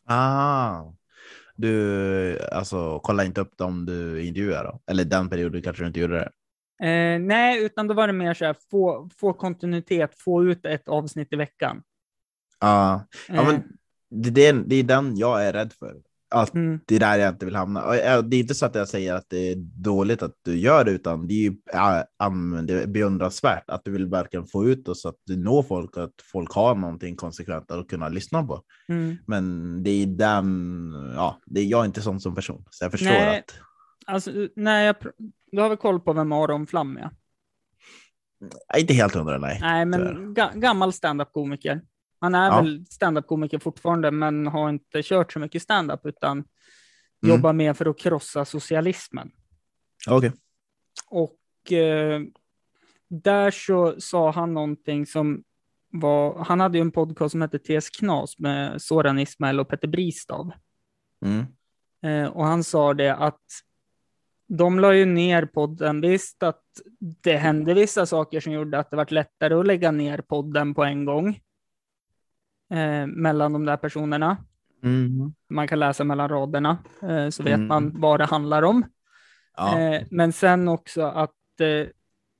[0.05, 0.85] Ah.
[1.63, 4.81] Du alltså, kolla inte upp dem du intervjuar då?
[4.87, 6.31] Eller den perioden kanske du inte gjorde det?
[6.87, 10.89] Eh, nej, utan då var det mer så här, få, få kontinuitet, få ut ett
[10.89, 11.83] avsnitt i veckan.
[12.59, 13.01] Ah.
[13.29, 13.63] Ja, Eh, men
[14.11, 15.97] det, det är den jag är rädd för.
[16.33, 17.85] Att mm, det är där jag inte vill hamna.
[17.85, 20.59] Och, eh, Det är inte så att jag säger att det är dåligt att du
[20.59, 21.51] gör det, utan det är ju
[22.67, 25.97] det är beundransvärt att du vill verkligen få ut det så att du når folk,
[25.97, 28.63] att folk har någonting konsekvent att kunna lyssna på.
[28.89, 29.17] mm.
[29.27, 32.91] Men det är den, ja, det är, jag är inte sån som person, så jag
[32.91, 33.39] förstår Nej.
[33.39, 33.55] att
[34.07, 34.97] Alltså, nej, jag,
[35.53, 37.11] du har väl koll på vem Aron Flam är?
[38.79, 39.59] inte helt hundra, nej.
[39.61, 41.81] Nej, men ga gammal standup-komiker.
[42.23, 42.57] Han är Ja.
[42.63, 47.37] väl standup-komiker fortfarande, men har inte kört så mycket standup, utan Mm.
[47.37, 49.31] jobbar mer för att krossa socialismen.
[50.11, 50.33] Okej.
[51.11, 52.21] Och eh,
[53.09, 55.45] där så sa han någonting som
[55.91, 59.89] var, han hade ju en podcast som hette TS Knas med Soran Ismail och Petter
[59.89, 60.53] Bristav.
[61.25, 61.45] Mm.
[62.03, 63.41] Eh, och han sa det att
[64.49, 66.01] de la ju ner podden.
[66.01, 66.63] Visst att
[67.01, 70.85] det hände vissa saker som gjorde att det var lättare att lägga ner podden på
[70.85, 71.41] en gång.
[72.73, 74.37] Eh, mellan de där personerna.
[74.83, 75.35] Mm.
[75.49, 77.67] Man kan läsa mellan raderna eh, så vet Mm.
[77.67, 78.85] man vad det handlar om.
[79.57, 79.81] Ja.
[79.81, 81.87] Eh, men sen också att eh,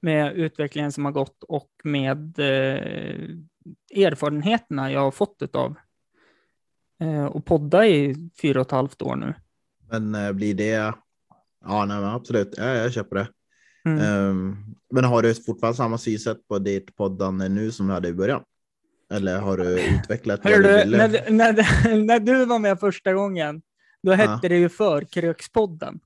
[0.00, 3.28] Med utvecklingen som har gått och med eh,
[3.94, 5.74] erfarenheterna jag har fått av
[7.00, 9.34] eh, och podda i fyra och ett halvt år nu.
[9.90, 10.94] Men eh, blir det,
[11.64, 13.28] ja nej, absolut, ja, jag köper det.
[13.84, 14.00] Mm.
[14.00, 14.56] Ehm,
[14.90, 18.42] men har du fortfarande samma synsätt på ditt poddande nu som du hade i början?
[19.12, 23.12] Eller har du utvecklat Hör du du, när, du- när, när du var med första
[23.12, 23.62] gången,
[24.02, 26.00] då hette det ju Förkrökspodden.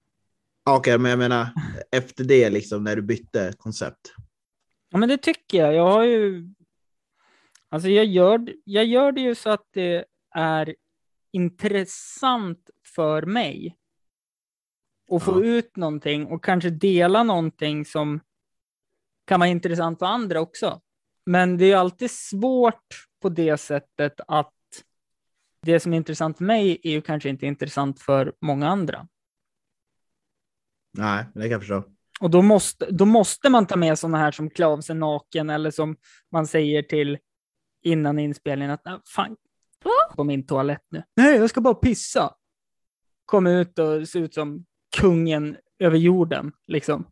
[0.70, 1.48] Okej, men jag menar
[1.92, 4.14] efter det, liksom när du bytte koncept.
[4.90, 5.74] Ja, men det tycker jag.
[5.74, 6.48] Jag har ju...
[7.70, 10.04] Alltså jag gör, jag gör det ju så att det
[10.34, 10.74] är
[11.32, 13.74] intressant för mig.
[15.10, 15.48] att få Ja.
[15.48, 18.20] ut någonting och kanske dela någonting som
[19.26, 20.80] kan vara intressant för andra också.
[21.26, 24.54] Men det är alltid svårt på det sättet att
[25.62, 29.08] det som är intressant för mig är ju kanske inte intressant för många andra.
[30.92, 31.84] Nej, det kan jag förstå.
[32.20, 35.50] Och då måste, då måste man ta med sådana här som klä av sig naken
[35.50, 35.96] eller som
[36.32, 37.18] man säger till
[37.82, 39.36] innan inspelningen att "Ah, fan,
[40.16, 41.02] på min toalett nu.
[41.16, 42.34] Nej, jag ska bara pissa.
[43.24, 44.64] Kom ut och se ut som
[44.96, 47.06] kungen över jorden, liksom.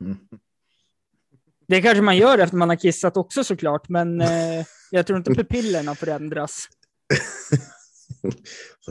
[0.00, 0.16] Mm.
[1.68, 5.34] Det kanske man gör efter man har kissat också såklart, men eh, jag tror inte
[5.34, 6.68] pupillerna förändras.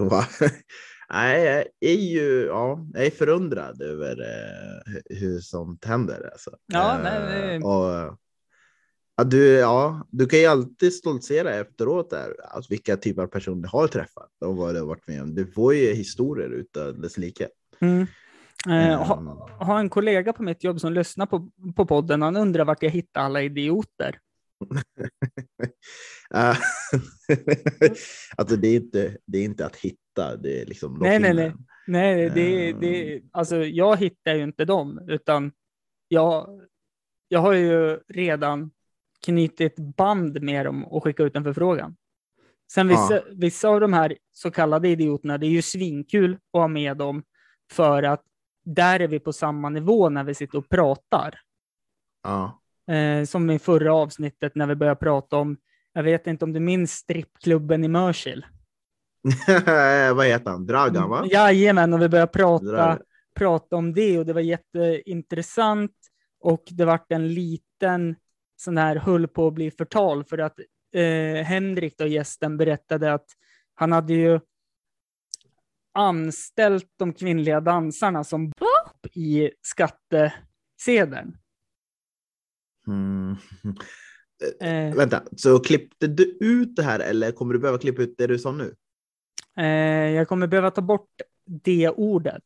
[1.09, 6.29] Nej, jag är ju ja, jag är förundrad över eh, hu- hur sånt händer.
[6.31, 6.51] Alltså.
[6.65, 8.17] Ja, Eh, nej, det- och,
[9.19, 13.61] ja, du, ja, du kan ju alltid stoltsera efteråt där, alltså, vilka typer av personer
[13.61, 15.35] du har träffat och vad du har varit med om.
[15.35, 17.47] Du får ju historier utan dess like.
[17.79, 18.07] Mm.
[18.69, 19.27] Eh, ha, Mm.
[19.59, 22.89] har en kollega på mitt jobb som lyssnar på, på podden, han undrar vart jag
[22.89, 24.19] hittar alla idioter.
[26.35, 26.57] Eh,
[28.37, 30.35] alltså det är, inte, det är inte att hitta.
[30.37, 31.53] Det är liksom, Nej, nej, nej.
[31.87, 32.79] Nej, det, Ehm.
[32.79, 35.51] det, alltså jag hittar ju inte dem, utan
[36.07, 36.61] jag,
[37.27, 38.71] jag har ju redan
[39.25, 41.95] knutit band med dem och skickat ut en förfrågan.
[42.71, 43.21] Sen vissa, Ja.
[43.31, 47.23] vissa av de här så kallade idioterna, det är ju svinkul att ha med dem
[47.71, 48.23] för att
[48.65, 51.39] där är vi på samma nivå när vi sitter och pratar.
[52.23, 52.61] Ja.
[52.93, 55.57] Eh, som i förra avsnittet när vi började prata om,
[55.93, 58.45] jag vet inte om du minns strippklubben i Mörsil?
[60.15, 60.65] Vad heter han?
[60.65, 61.25] Dragan va?
[61.31, 62.99] Jajamän, och vi började prata, Dragan.
[63.35, 65.91] prata om det och det var jätteintressant
[66.39, 68.15] och det vart en liten
[68.59, 70.59] sån här höll på att bli förtal för att
[70.95, 73.25] eh, Henrik då gästen berättade att
[73.75, 74.39] han hade ju
[75.93, 78.51] anställt de kvinnliga dansarna som
[79.13, 81.37] i skattesedeln.
[82.87, 83.35] Mm.
[84.61, 88.27] Eh, Vänta, så klippte du ut det här eller kommer du behöva klippa ut det
[88.27, 88.75] du sa nu?
[89.57, 89.65] eh,
[90.15, 91.09] jag kommer behöva ta bort
[91.45, 92.43] det ordet.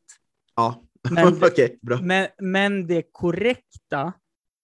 [0.55, 2.01] Ja, Men- okej, bra.
[2.01, 4.13] Men, men det korrekta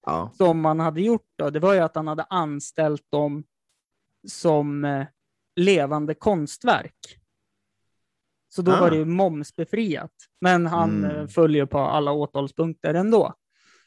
[0.06, 0.32] Ja.
[0.38, 3.44] som man hade gjort då, det var ju att han hade anställt dem
[4.28, 5.06] som eh,
[5.56, 6.96] levande konstverk.
[8.50, 8.80] Så då Ah.
[8.80, 10.12] var det ju momsbefriat.
[10.42, 11.16] Men han Mm.
[11.18, 13.34] eh, följer på alla åtalspunkter ändå.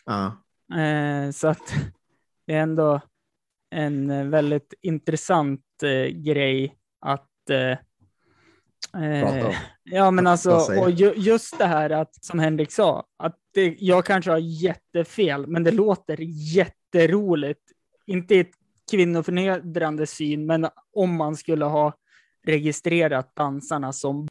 [0.05, 0.27] Ja.
[0.81, 1.59] Eh, så att
[2.47, 3.01] det är ändå
[3.71, 7.79] en eh, väldigt intressant eh, grej att eh,
[8.93, 9.55] Om.
[9.85, 14.05] Ja, men alltså, och ju, just det här att, som Henrik sa, att det, jag
[14.05, 16.17] kanske har jättefel, men det låter
[16.55, 17.61] jätteroligt.
[18.07, 18.53] Inte i ett
[18.91, 21.95] kvinnoförnedrande syn, men om man skulle ha
[22.47, 24.29] registrerat dansarna som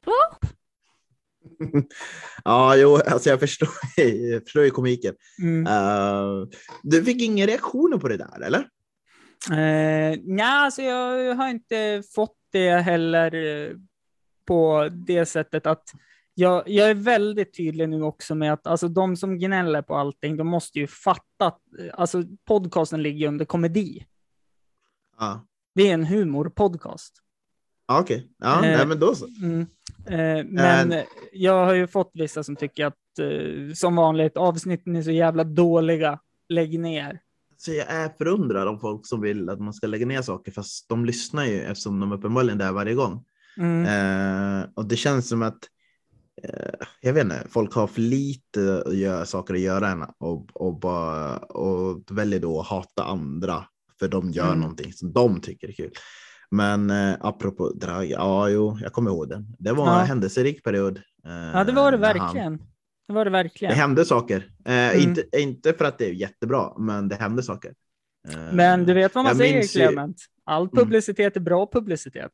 [2.44, 5.14] ja, jo, alltså jag förstår, jag förstår ju komiken.
[5.42, 5.66] mm.
[5.66, 6.48] Uh,
[6.82, 8.68] du fick inga reaktioner på det där, eller?
[9.50, 13.76] Eh, nej, alltså jag har inte fått det heller eh,
[14.44, 15.92] på det sättet att
[16.34, 20.36] jag, jag är väldigt tydlig nu också med att alltså, de som gnäller på allting,
[20.36, 21.60] de måste ju fatta att
[21.92, 24.06] alltså, podcasten ligger under komedi.
[25.18, 27.14] Ja, Det är en humorpodcast.
[27.88, 28.28] ja okej.
[28.38, 29.26] Ja, Eh, nej, men då så.
[29.42, 29.60] Mm.
[30.06, 34.96] Eh, men Eh, jag har ju fått vissa som tycker att eh, som vanligt avsnitten
[34.96, 36.18] är så jävla dåliga.
[36.48, 37.20] Lägg ner.
[37.56, 40.88] Så jag är förundrad om folk som vill att man ska lägga ner saker, fast
[40.88, 43.24] de lyssnar ju eftersom de uppenbarligen är där varje gång.
[43.58, 43.84] Mm.
[44.62, 45.58] Eh, och det känns som att
[46.42, 50.48] eh, jag vet inte, folk har för lite att göra, saker att göra än och,
[50.52, 53.64] och, bara, och väljer då att hata andra
[53.98, 54.60] för de gör Mm.
[54.60, 55.92] någonting som de tycker är kul.
[56.50, 59.56] Men eh, apropå drag, ja jo, jag kommer ihåg den.
[59.58, 60.00] Det var Ja.
[60.00, 60.96] en händelserik period.
[61.26, 62.58] eh, Ja, det var det han- verkligen.
[63.08, 63.74] Det var det Det verkligen.
[63.74, 64.50] hände saker.
[64.64, 65.00] Eh, Mm.
[65.08, 67.74] inte, inte för att det är jättebra, men det hände saker.
[68.28, 70.16] Eh, Men du vet vad man jag säger, minns ju- Clement?
[70.44, 72.32] All publicitet är bra publicitet.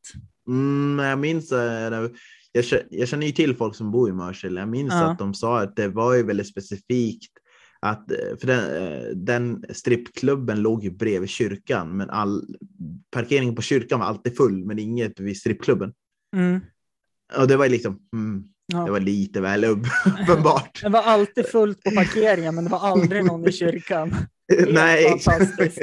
[0.49, 2.09] Mm, jag minns, eh,
[2.53, 4.57] jag, kä- jag känner ju till folk som bor i Mörsil.
[4.57, 5.11] Jag minns Ja.
[5.11, 7.33] att de sa att det var ju väldigt specifikt
[7.81, 12.43] att eh, för den, eh, den strippklubben låg ju bredvid kyrkan, men all
[13.11, 15.93] parkeringen på kyrkan var alltid full, men inget vid strippklubben.
[16.37, 16.61] Mm.
[17.37, 18.85] Och det var liksom, mm, Ja.
[18.85, 19.87] det var lite väl upp-
[20.23, 20.81] uppenbart.
[20.83, 24.15] Det var alltid fullt på parkeringen, men det var aldrig någon i kyrkan.
[24.69, 25.79] Nej, fantastiskt.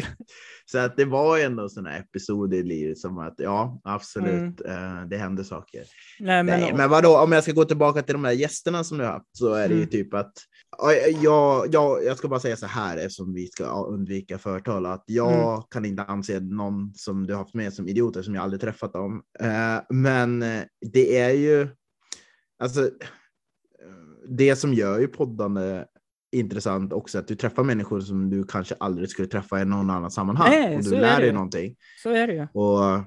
[0.72, 5.06] Så att det var ju ändå sådana episoder i livet som att ja, absolut, eh,
[5.10, 5.84] det hände saker.
[6.20, 8.98] Nej, men, Nej, men vadå, om jag ska gå tillbaka till de här gästerna som
[8.98, 9.90] du har haft så är det ju Mm.
[9.90, 10.34] typ att
[10.78, 15.04] ja, jag, jag, jag ska bara säga så här eftersom vi ska undvika förtal att
[15.08, 15.64] jag Mm.
[15.72, 18.94] kan inte anse någon som du har haft med som idioter som jag aldrig träffat
[18.94, 19.22] dem.
[19.40, 20.62] Eh, men eh,
[20.94, 21.68] det är ju
[22.60, 22.90] alltså
[24.28, 25.86] det som gör ju poddande
[26.40, 30.12] intressant också att du träffar människor som du kanske aldrig skulle träffa i någon annan
[30.12, 31.76] sammanhang Nej, och du är lär dig någonting.
[32.04, 32.48] så är det ju.
[32.54, 33.04] Och,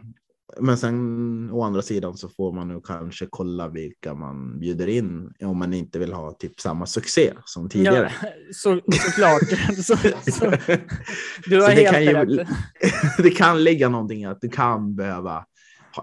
[0.61, 5.33] men sen å andra sidan så får man nog kanske kolla vilka man bjuder in
[5.41, 8.13] om man inte vill ha typ samma succé som tidigare.
[8.23, 9.77] Ja, så, såklart.
[9.77, 9.97] så,
[10.33, 10.45] så,
[11.47, 12.49] du har helt rätt.
[13.19, 15.45] det kan ligga någonting i att du kan behöva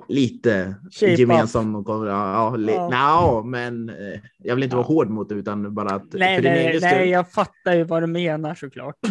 [0.08, 1.20] lite Shape up.
[1.20, 1.88] gemensamt.
[1.90, 2.90] Och, ja, ja, li, Ja.
[2.90, 4.78] Nja, men eh, jag vill inte Ja.
[4.78, 8.08] vara hård mot det utan bara att Nej, nej, nej, jag fattar ju vad du
[8.08, 8.96] menar såklart.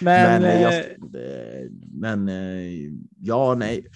[0.00, 2.30] Men, Men, eh, jag, eh, men
[3.20, 3.86] ja, nej.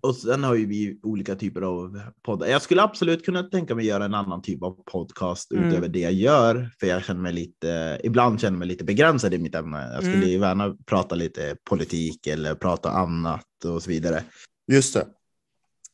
[0.00, 2.46] Och sen har ju vi olika typer av poddar.
[2.46, 5.64] Jag skulle absolut kunna tänka mig göra en annan typ av podcast Mm.
[5.68, 9.38] utöver det jag gör, för jag känner mig lite, ibland känner mig lite begränsad i
[9.38, 9.90] mitt ämne.
[9.92, 10.28] Jag skulle Mm.
[10.28, 14.22] ju gärna prata lite politik eller prata annat och så vidare.
[14.72, 15.06] Just det.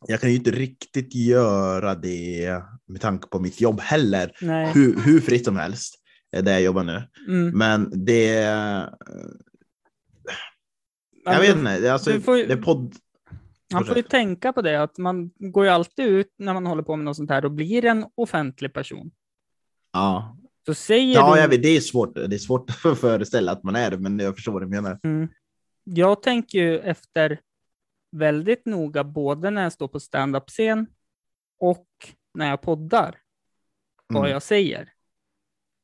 [0.06, 4.32] Jag kan ju inte riktigt göra det med tanke på mitt jobb heller,
[4.74, 5.94] hur, hur fritt som helst,
[6.36, 7.02] eh, där jag jobbar nu.
[7.28, 7.58] Mm.
[7.58, 8.32] Men det...
[11.24, 12.94] Jag Ja, vet inte, alltså, får det podd...
[13.72, 16.82] Man får ju tänka på det, att man går ju alltid ut när man håller
[16.82, 19.10] på med något sånt här och blir en offentlig person.
[19.92, 21.40] Ja, Så säger ja du...
[21.40, 22.14] jag vet, det är svårt.
[22.14, 25.00] Det är svårt att föreställa att man är det, men jag förstår vad du menar.
[25.02, 25.28] Mm.
[25.84, 27.40] Jag tänker ju efter
[28.12, 30.86] väldigt noga, både när jag står på stand-up-scen
[31.58, 31.86] och
[32.34, 33.18] när jag poddar,
[34.06, 34.30] vad Mm.
[34.32, 34.92] jag säger.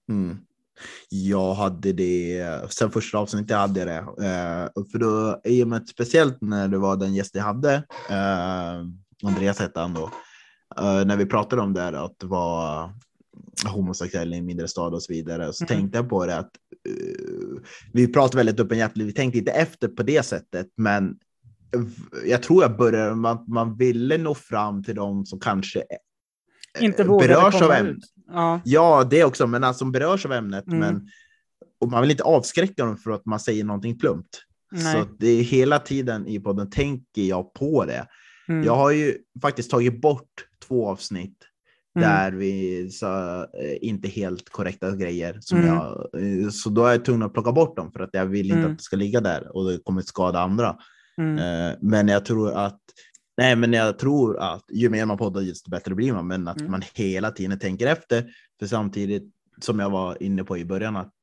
[0.08, 0.38] Mm.
[1.08, 4.26] Jag hade det, sen första avsnittet hade jag det.
[4.26, 7.74] Eh, för då, i och med speciellt när det var den gäst jag hade,
[8.10, 8.86] eh,
[9.28, 10.10] Andreas hette han då,
[10.78, 12.94] eh, när vi pratade om det här, att vara
[13.66, 15.68] homosexuell i en mindre stad och så vidare, så Mm.
[15.68, 16.50] tänkte jag på det att
[16.88, 17.62] eh,
[17.92, 21.16] vi pratade väldigt öppenhjärtigt, vi tänkte inte efter på det sättet, men
[22.26, 25.82] jag tror jag började, man, man ville nå fram till de som kanske
[26.80, 27.96] Inte berörs av ämnet.
[28.32, 28.60] Ja.
[28.64, 30.66] Ja, det också, men alltså som berörs av ämnet.
[30.66, 30.78] Mm.
[30.78, 31.08] Men,
[31.80, 34.42] och man vill inte avskräcka dem för att man säger någonting plumpt.
[34.72, 34.92] Nej.
[34.92, 38.06] Så det är hela tiden i podden tänker jag på det.
[38.48, 38.64] Mm.
[38.64, 41.36] Jag har ju faktiskt tagit bort två avsnitt
[41.96, 42.08] Mm.
[42.08, 45.38] där vi sa eh, inte helt korrekta grejer.
[45.40, 45.74] Som Mm.
[45.74, 46.10] jag,
[46.42, 48.58] eh, så då är jag tvungen att plocka bort dem för att jag vill inte
[48.58, 48.72] Mm.
[48.72, 50.76] att det ska ligga där och det kommer skada andra.
[51.18, 51.38] Mm.
[51.38, 52.80] Eh, Men jag tror att
[53.40, 56.26] Nej, men jag tror att ju mer man poddar, desto bättre blir man.
[56.26, 56.70] Men att Mm.
[56.70, 58.30] man hela tiden tänker efter.
[58.58, 61.14] För samtidigt, som jag var inne på i början, att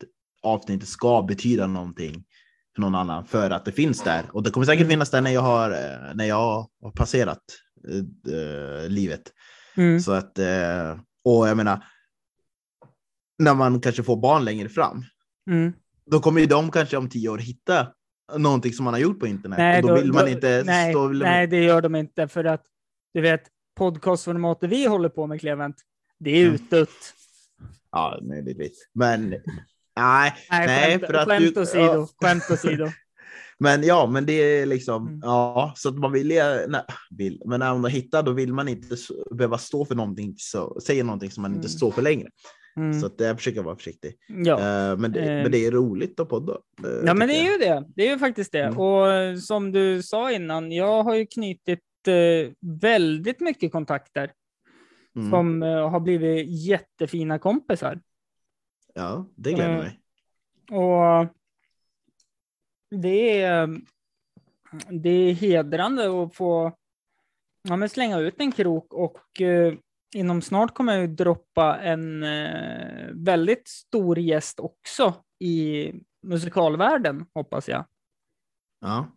[0.43, 2.23] avsnittet ska betyda någonting
[2.75, 4.25] för någon annan för att det finns där.
[4.31, 4.89] Och det kommer säkert Mm.
[4.89, 7.43] finnas där när jag har, eh, när jag har passerat
[8.31, 9.33] eh, livet.
[9.75, 9.99] Mm.
[9.99, 10.39] Så att,
[11.25, 11.83] och jag menar,
[13.39, 15.03] när man kanske får barn längre fram,
[15.49, 15.73] Mm.
[16.11, 17.87] då kommer ju de kanske om tio år hitta
[18.37, 19.57] någonting som man har gjort på internet.
[19.59, 20.63] Nej, och då, vill man inte...
[20.65, 22.63] nej, då vill man- nej, det gör de inte för att
[23.13, 23.41] du vet
[23.77, 25.75] podcastformatet vi håller på med Clement,
[26.19, 26.55] det är Mm.
[26.55, 27.13] utdött.
[27.91, 28.87] Ja, möjligtvis.
[28.93, 29.41] Men nej,
[29.95, 30.33] Nej,
[30.67, 31.83] Nej, skämt, för att skämt åsido.
[31.83, 32.07] ja.
[32.27, 32.87] Skämt åsido.
[33.59, 35.19] men ja, men det är liksom, Mm.
[35.23, 36.81] ja, så att man vill, nej,
[37.17, 38.95] vill men när man hittar då vill man inte
[39.31, 41.77] behöva stå för någonting, så, säga någonting som man inte Mm.
[41.77, 42.29] står för längre.
[42.77, 42.93] Mm.
[42.99, 44.15] Så att jag försöker vara försiktig.
[44.27, 44.59] Ja.
[44.59, 45.43] Eh, men, det, Eh.
[45.43, 46.53] men det är roligt att podda.
[46.53, 47.85] eh, ja, men det är ju det.
[47.95, 48.63] Det är ju faktiskt det.
[48.63, 48.77] Mm.
[48.79, 51.83] Och som du sa innan, jag har ju knutit
[52.81, 54.31] väldigt mycket kontakter
[55.15, 55.29] Mm.
[55.29, 57.99] som har blivit jättefina kompisar.
[58.93, 59.99] Ja, det gläder mig.
[60.79, 61.27] Och
[63.01, 63.69] det är,
[64.89, 66.73] det är hedrande att få
[67.61, 69.41] ja, men slänga ut en krok och
[70.15, 75.91] inom snart kommer jag ju droppa en eh, väldigt stor gäst också i
[76.23, 77.85] musikalvärlden, hoppas jag.
[78.79, 79.11] Ja.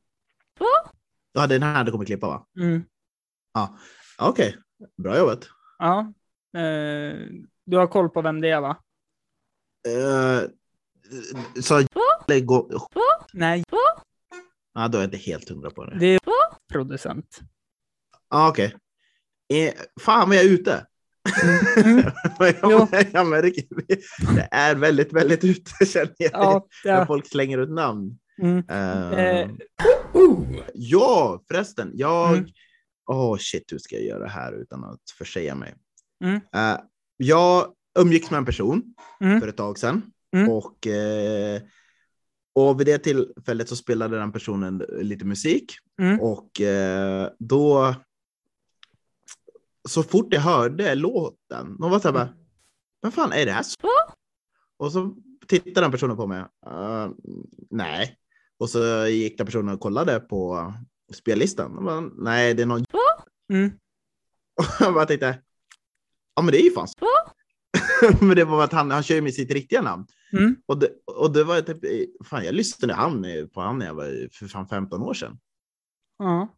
[1.33, 2.46] Ja, det är den här du kommer klippa va?
[2.61, 2.85] Mm.
[4.18, 4.57] Okej,
[5.03, 5.48] bra jobbat.
[5.79, 6.12] Ja.
[6.61, 7.16] Eh,
[7.64, 8.76] du har koll på vem det är, va?
[9.88, 10.50] Uh,
[11.62, 11.83] så
[12.29, 12.88] lägg gå...
[13.33, 13.64] Nej,
[14.74, 15.98] Ja, då är jag inte helt hundra på det.
[15.98, 16.20] det är
[16.72, 17.40] producent.
[18.29, 18.76] Ah, Okej.
[19.55, 20.87] Eh, fan vad jag är ute.
[21.85, 22.03] Mm.
[22.63, 22.89] Jo.
[22.93, 24.49] jag, jag märker det.
[24.51, 26.31] Är väldigt, väldigt ute känner jag.
[26.33, 27.07] Ja, När ja.
[27.07, 28.19] folk slänger ut namn.
[28.43, 28.63] Mm.
[28.69, 29.51] Eh, Eh.
[30.75, 31.91] Ja, förresten.
[31.95, 32.37] Jag...
[32.37, 32.47] Mm.
[33.07, 35.75] Åh shit, hur ska jag göra här utan att försäga mig?
[36.25, 36.37] Mm.
[36.55, 36.81] Eh,
[37.17, 37.67] jag
[37.99, 38.83] umgicks med en person
[39.21, 39.41] Mm.
[39.41, 40.03] för ett tag sedan.
[40.37, 40.49] Mm.
[40.51, 41.61] Och, eh,
[42.55, 45.73] och vid det tillfället så spelade den personen lite musik.
[46.03, 46.21] Mm.
[46.21, 47.95] Och eh, då,
[49.90, 52.29] så fort jag hörde låten, de var så här bara,
[53.00, 53.64] vad fan är det här?
[54.76, 56.40] Och så tittade den personen på mig.
[56.66, 57.09] "Eh,
[57.70, 58.16] nej.
[58.59, 60.72] Och så gick den personen och kollade på
[61.12, 61.79] spellistan.
[61.79, 62.85] Och bara, nej, det är någon.
[63.53, 63.70] Mm.
[64.59, 65.42] Och jag bara tänkte,
[66.37, 67.07] ja men det är ju fan så."
[68.26, 70.07] Men det var att han, han kör ju med sitt riktiga namn.
[70.33, 70.57] Mm.
[70.66, 71.79] Och det, och det var typ,
[72.24, 75.38] fan jag lyssnade han, på han när jag var för fan 15 år sedan.
[76.18, 76.48] Ja.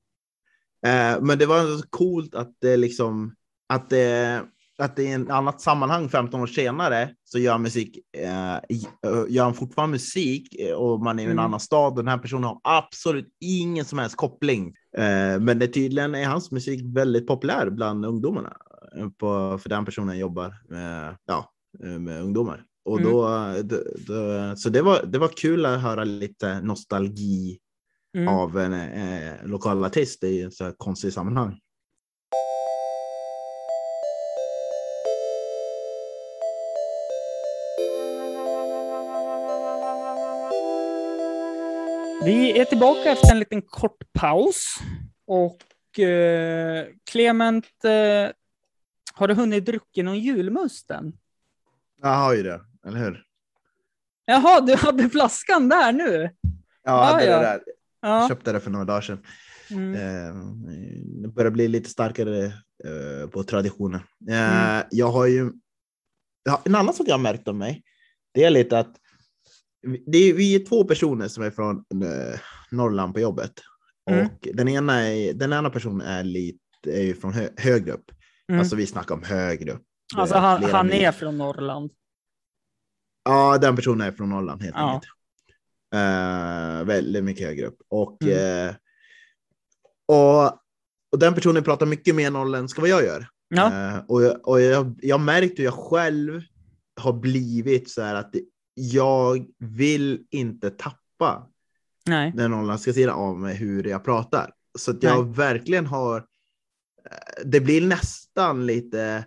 [0.86, 3.34] Eh, men det var så coolt att det liksom,
[3.68, 4.42] att det,
[4.78, 9.44] att det i en annat sammanhang 15 år senare så gör musik, eh, eh, gör
[9.44, 11.44] han fortfarande musik eh, och man är i en Mm.
[11.44, 11.96] annan stad.
[11.96, 14.74] Den här personen har absolut ingen som helst koppling.
[14.96, 18.56] Eh, men det tydligen är hans musik väldigt populär bland ungdomarna.
[19.18, 21.50] På, för den personen jobbar med, ja,
[21.98, 22.64] med ungdomar.
[22.84, 23.12] Och Mm.
[23.12, 23.28] då,
[23.62, 23.76] då,
[24.06, 27.58] då, så det var, det var kul att höra lite nostalgi
[28.14, 28.28] Mm.
[28.28, 31.60] av en eh, lokal artist i ett så här konstigt sammanhang.
[42.24, 44.74] Vi är tillbaka efter en liten kort paus.
[45.26, 48.32] Och eh, Clement, eh,
[49.14, 51.12] har du hunnit dricka någon julmust än?
[52.02, 53.24] Jag har ju det, eller hur?
[54.24, 56.30] Jaha, du hade flaskan där nu?
[56.82, 57.36] Ja, det ja.
[57.36, 57.60] är det där.
[58.02, 58.28] Jag Ja.
[58.28, 59.22] köpte det för några dagar sedan.
[59.70, 59.94] Mm.
[59.94, 62.44] Eh, börjar bli lite starkare
[62.84, 64.00] eh, på traditionen.
[64.30, 64.84] Eh, Mm.
[64.90, 65.52] Jag har ju
[66.44, 67.82] ja, en annan sak jag har märkt om mig.
[68.34, 68.96] Det är lite att
[69.82, 72.40] vi- det är, vi är två personer som är från eh,
[72.70, 73.52] Norrland på jobbet.
[74.10, 74.26] Mm.
[74.26, 78.04] Och den ena, är, den ena personen är lite är från hö, högre upp.
[78.48, 78.60] Mm.
[78.60, 79.82] Alltså vi snackar om högre upp.
[80.16, 81.90] Alltså Eh, han, han är från Norrland.
[83.24, 84.90] Ja, den personen är från Norrland helt Ja.
[84.94, 85.12] enkelt.
[85.92, 87.78] Eh, väldigt mycket högre upp.
[87.88, 88.68] Och, Mm.
[88.68, 88.74] eh,
[90.06, 90.44] och,
[91.12, 93.26] och den personen pratar mycket mer norrländska än vad jag gör.
[93.48, 93.66] Ja.
[93.72, 96.42] Eh, och jag, och jag, jag märkte hur jag själv
[97.00, 98.34] har blivit så här att
[98.74, 101.48] jag vill inte tappa
[102.06, 102.32] Nej.
[102.36, 104.50] den norrländska sidan av mig hur jag pratar.
[104.78, 106.16] Så att jag verkligen har,
[107.10, 109.24] eh, det blir nästan lite,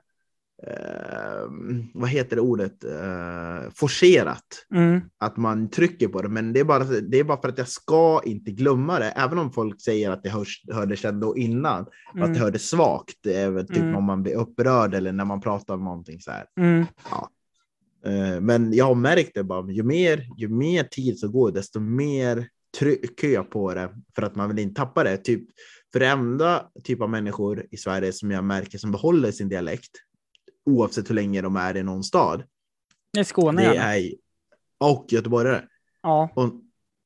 [0.67, 1.49] eh,
[1.93, 5.01] vad heter det ordet, eh, forcerat Mm.
[5.17, 7.67] att man trycker på det, men det är, bara, det är bara för att jag
[7.67, 11.87] ska inte glömma det, även om folk säger att det hörs, hördes ändå innan, att
[12.13, 12.37] det Mm.
[12.41, 13.95] hördes svagt, väl typ Mm.
[13.95, 16.45] om man blir upprörd eller när man pratar om någonting så här.
[16.59, 16.85] Mm.
[18.05, 21.79] Eh, Men jag har märkt det bara, ju mer, ju mer tid som går, desto
[21.79, 22.47] mer
[22.79, 25.17] trycker jag på det för att man vill inte tappa det.
[25.17, 25.43] Typ,
[25.93, 29.91] för det enda typ av människor i Sverige som jag märker som behåller sin dialekt,
[30.65, 32.43] oavsett hur länge de är i någon stad,
[33.17, 33.61] är Skåne.
[33.69, 34.13] det är
[34.77, 35.63] och göteborgare.
[36.01, 36.29] Ja.
[36.35, 36.53] Och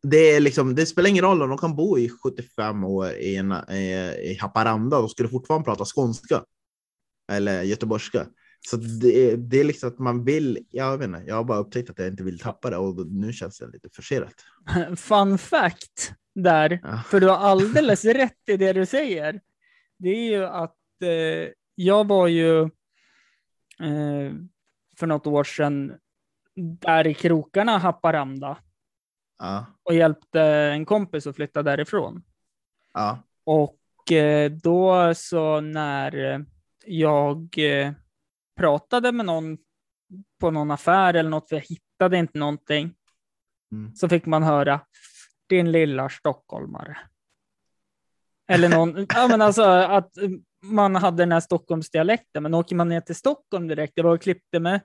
[0.03, 3.35] det, är liksom, det spelar ingen roll om de kan bo i 75 år i,
[3.35, 3.93] en, i,
[4.31, 6.43] i Haparanda, de skulle fortfarande prata skånska.
[7.31, 8.27] Eller göteborgska.
[8.69, 11.57] Så det, är- det är liksom att man vill, jag vet inte, jag har bara
[11.57, 14.33] upptäckt att jag inte vill tappa det och nu känns det lite forcerat.
[14.97, 17.01] Fun fact där, Ja.
[17.07, 19.41] för du har alldeles rätt i det du säger.
[19.99, 22.69] Det är ju att eh, jag var ju
[23.81, 24.33] eh,
[24.97, 25.97] för något år sedan
[26.55, 28.57] där i krokarna Haparanda
[29.41, 32.23] Ja, och hjälpte en kompis att flytta därifrån.
[32.93, 36.39] ja, Och eh, då så när eh,
[36.85, 37.91] jag eh,
[38.57, 39.57] pratade med någon
[40.39, 42.95] på någon affär eller något, för jag hittade inte någonting,
[43.71, 43.95] Mm.
[43.95, 44.81] så fick man höra
[45.49, 46.97] din lilla stockholmare.
[48.47, 50.13] Eller någon, ja men alltså att
[50.61, 54.21] man hade den här Stockholmsdialekten, men åker man ner till Stockholm direkt, jag var och
[54.21, 54.81] klippte mig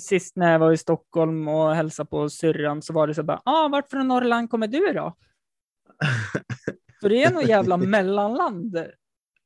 [0.00, 3.42] sist när jag var i Stockholm och hälsade på syrran så var det så bara,
[3.44, 5.16] ah, vart från Norrland kommer du då?
[7.00, 8.78] För det är nog jävla mellanland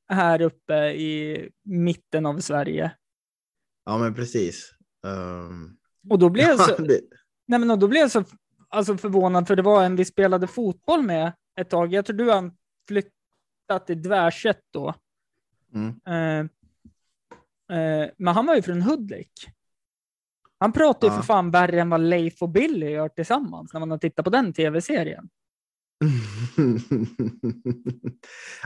[0.08, 2.90] här uppe i mitten av Sverige.
[3.84, 4.70] ja men precis.
[5.02, 5.78] Um,
[6.10, 7.00] Och då blev jag så, det,
[7.46, 8.24] nej men då blev jag så
[8.68, 11.92] alltså förvånad, för det var en vi spelade fotboll med ett tag.
[11.92, 12.50] Jag tror du har
[13.66, 14.94] flyttat till Dvärset då.
[15.74, 16.38] mm, Eh,
[17.78, 19.32] eh, men han var ju från Hudik.
[20.58, 21.20] Han pratar ju Ja.
[21.20, 24.30] för fan värre än vad Leif och Billy gör tillsammans när man har tittat på
[24.30, 25.28] den tv-serien.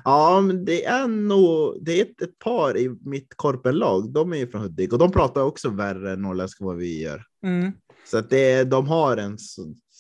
[0.04, 4.36] ja, men det är nog, det är ett, ett par i mitt korpenlag, de är
[4.36, 7.24] ju från Hudik och de pratar också värre norrländska än vad vi gör.
[7.44, 7.72] Mm.
[8.04, 9.38] Så att det, de har en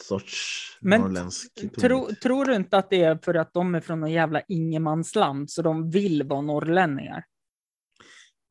[0.02, 1.52] sorts Men norrländsk.
[1.80, 5.50] Tro, tror du inte att det är för att de är från någon jävla ingenmansland
[5.50, 7.24] så de vill vara norrlänningar?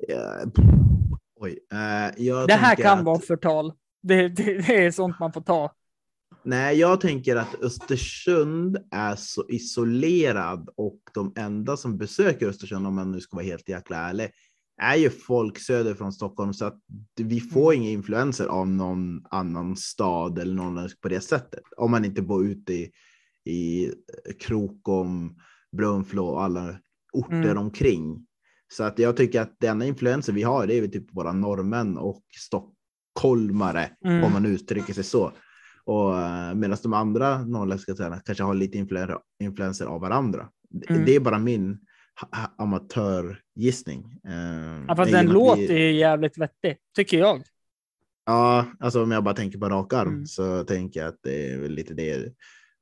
[0.08, 0.36] Ja,
[1.36, 3.74] oj, eh, jag Det här kan att, vara förtal.
[4.02, 5.76] Det, det, det är sånt man får ta.
[6.44, 12.96] Nej, jag tänker att Östersund är så isolerad och de enda som besöker Östersund, om
[12.96, 14.32] man nu ska vara helt jäkla ärlig,
[14.80, 16.80] är ju folk söder från Stockholm så att
[17.18, 21.64] vi får inga influenser av någon annan stad eller någon på det sättet.
[21.78, 22.92] Om man inte bor ute i,
[23.46, 23.92] i
[24.40, 25.36] Krokom,
[25.78, 26.80] Brunflo och alla
[27.14, 27.58] orter Mm.
[27.58, 28.26] omkring.
[28.74, 32.24] Så att jag tycker att denna influenser vi har, det är typ våra norrmän och
[32.40, 34.24] stockholmare, Mm.
[34.24, 35.32] om man uttrycker sig så.
[35.86, 38.78] Och uh, medan de andra norrländska tränarna kanske har lite
[39.40, 40.50] influenser, av varandra.
[40.70, 41.06] Det- Mm.
[41.06, 41.80] Det är bara min
[42.58, 44.04] amatörgissning.
[44.28, 47.42] Uh, Ja, fast den låter ju jävligt vettig, tycker jag.
[48.26, 50.26] Ja, alltså om jag bara tänker på rak arm Mm.
[50.26, 52.34] så tänker jag att det är väl lite det.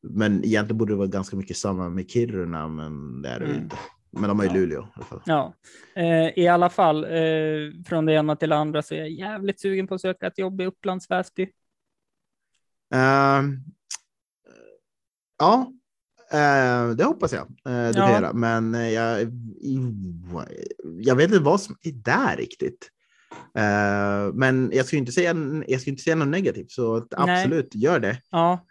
[0.04, 3.64] Men egentligen borde det vara ganska mycket samma med Kiruna, men det är det Mm.
[3.64, 3.76] inte.
[4.12, 4.56] Men de har ju Ja.
[4.56, 5.22] Luleå i alla fall.
[5.26, 5.54] Ja,
[5.96, 9.60] eh, i alla fall eh, från det ena till det andra så är jag jävligt
[9.60, 11.50] sugen på att söka ett jobb i Upplands Väsby.
[12.96, 13.58] Ehm,
[15.40, 15.74] ja,
[16.32, 17.94] eh, det hoppas jag uh, du Ja.
[17.94, 18.34] kan göra.
[18.34, 19.28] Men eh, jag,
[21.00, 22.92] jag vet inte vad som är där riktigt.
[24.34, 25.36] Men jag ska inte säga,
[25.68, 27.44] jag ska inte säga något negativt, så att Nej.
[27.44, 28.22] absolut gör det.
[28.30, 28.66] Ja,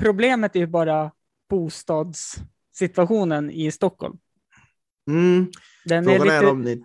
[0.00, 1.10] problemet är ju bara
[1.50, 4.18] bostadssituationen i Stockholm.
[5.10, 5.50] Mm,
[5.84, 6.82] Den är, frågan är lite, om ni...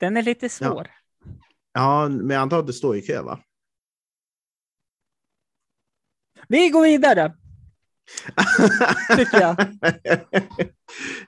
[0.00, 0.90] den är lite svår.
[1.72, 3.40] Ja, men jag antar att det står i kö, va?
[6.48, 7.34] Vi går vidare.
[9.16, 9.56] Tycker jag.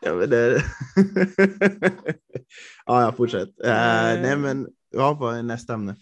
[0.01, 0.63] ja, men det...
[2.87, 3.65] ja, jag fortsätter.
[3.65, 4.21] Uh, Eh.
[4.23, 5.93] nej, men ja, vad är nästa ämne?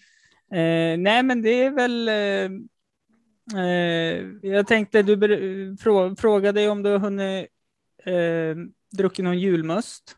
[0.52, 2.10] Eh, nej, men det är väl...
[4.42, 7.46] Jag tänkte, du frå, frågade om du har hunnit
[8.96, 10.16] druckit någon julmust.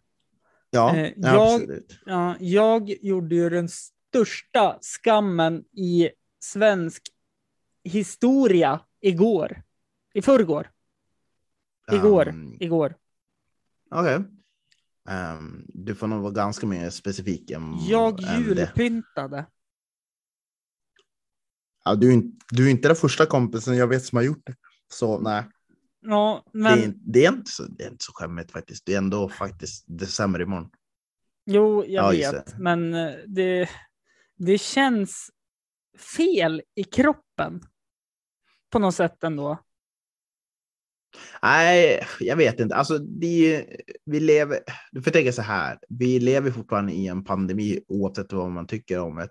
[0.71, 1.99] Ja, ja jag- absolut.
[2.07, 6.11] Ja, jag gjorde ju den största skammen i
[6.45, 7.03] svensk
[7.85, 9.63] historia igår.
[10.15, 10.71] I förrgår.
[11.93, 12.29] Igår.
[12.29, 12.95] Um, Igår.
[13.91, 14.19] Okej.
[15.09, 18.61] Ehm, du får nog vara ganska mer specifik än, Jag än det.
[18.61, 19.47] julpyntade.
[21.85, 24.47] Ja, du, är inte, du är inte den första kompisen jag vet som har gjort
[24.47, 24.55] det.
[24.89, 25.45] Så nej,
[26.01, 28.87] Ja, det, men är, inte- det, är inte så, det är inte så skämmigt faktiskt.
[28.87, 30.71] Det är ändå faktiskt december imorgon.
[31.47, 32.47] jo, jag Ja, vet.
[32.47, 32.59] det.
[32.59, 33.69] Men eh, det,
[34.37, 35.31] det känns
[36.17, 37.61] fel i kroppen.
[38.71, 39.59] På något sätt ändå.
[41.43, 42.75] Nej, jag vet inte.
[42.75, 43.67] Alltså, det,
[44.07, 44.59] vi lever,
[44.93, 45.79] du får tänka så här.
[45.89, 49.23] Vi lever fortfarande i en pandemi oavsett vad man tycker om det.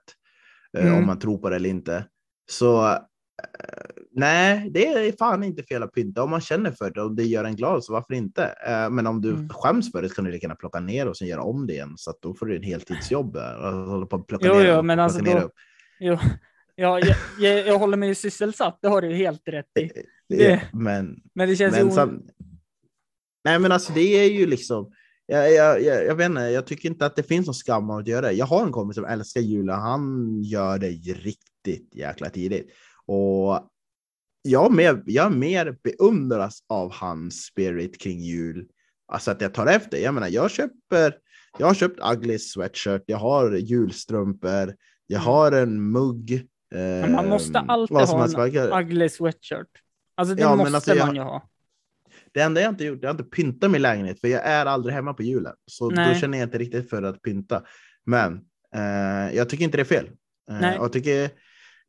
[0.79, 0.97] eh, Mm.
[0.97, 2.05] Om man tror på det eller inte.
[2.51, 2.97] Så eh,
[4.11, 6.23] nej, det är fan inte fel att pynta.
[6.23, 8.43] Om man känner för det och det gör en glad så varför inte?
[8.67, 9.49] Eh, Men om du Mm.
[9.49, 11.73] skäms för det så kan du lika gärna plocka ner och sen göra om det
[11.73, 11.93] igen.
[11.97, 13.33] Så att då får du en heltidsjobb.
[13.33, 15.53] där och hålla på att plocka Jo, ner jo, men plocka alltså ner då- upp.
[15.99, 16.17] Jo,
[16.79, 19.89] ja, jag, jag, jag håller mig sysselsatt, det har du helt rätt i.
[20.29, 21.91] Det, Men Men det känns Men ju...
[21.91, 22.21] sam...
[23.45, 24.91] Nej, men alltså det är ju liksom.
[25.25, 27.97] Jag, jag, jag, jag vet inte, jag tycker inte att det finns någon skam av
[27.97, 28.31] att göra det.
[28.31, 29.79] Jag har en kompis som älskar julen.
[29.79, 32.69] Han gör det riktigt jäkla tidigt
[33.05, 33.69] och
[34.41, 38.67] jag är mer, jag mer beundras av hans spirit kring jul.
[39.11, 39.97] Alltså att jag tar efter.
[39.97, 41.17] Jag menar, jag köper.
[41.57, 43.03] Jag har köpt ugly sweatshirt.
[43.05, 44.75] Jag har julstrumpor.
[45.07, 45.25] Jag Mm.
[45.27, 46.47] har en mugg.
[46.71, 49.67] Men man måste eh, alltid ha en verkar- ugly sweatshirt.
[50.15, 51.49] Alltså det Ja, måste alltså, jag- man ju ha.
[52.33, 54.95] Det enda jag inte gjort, jag har inte pyntat min lägenhet för jag är aldrig
[54.95, 55.53] hemma på julen.
[55.65, 56.13] Så Nej.
[56.13, 57.63] då känner jag inte riktigt för att pynta.
[58.05, 58.33] Men
[58.75, 60.09] eh, jag tycker inte det är fel.
[60.51, 61.29] Eh, jag tycker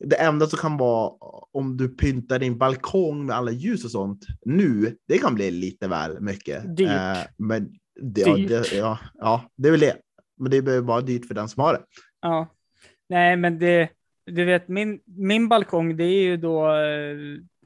[0.05, 1.13] det enda som kan vara
[1.53, 5.89] om du pyntar din balkong med alla ljus och sånt nu, det kan bli lite
[5.89, 6.77] väl mycket.
[6.77, 6.91] Dyrt.
[6.91, 8.49] Eh, men det, ja, Dyrt.
[8.49, 9.97] det, ja, ja, det är väl det.
[10.39, 11.83] Men det behöver vara dyrt för den som har det.
[12.21, 12.49] Ja.
[13.09, 13.89] Nej, men det,
[14.31, 17.17] du vet, min, min balkong, det är ju då eh,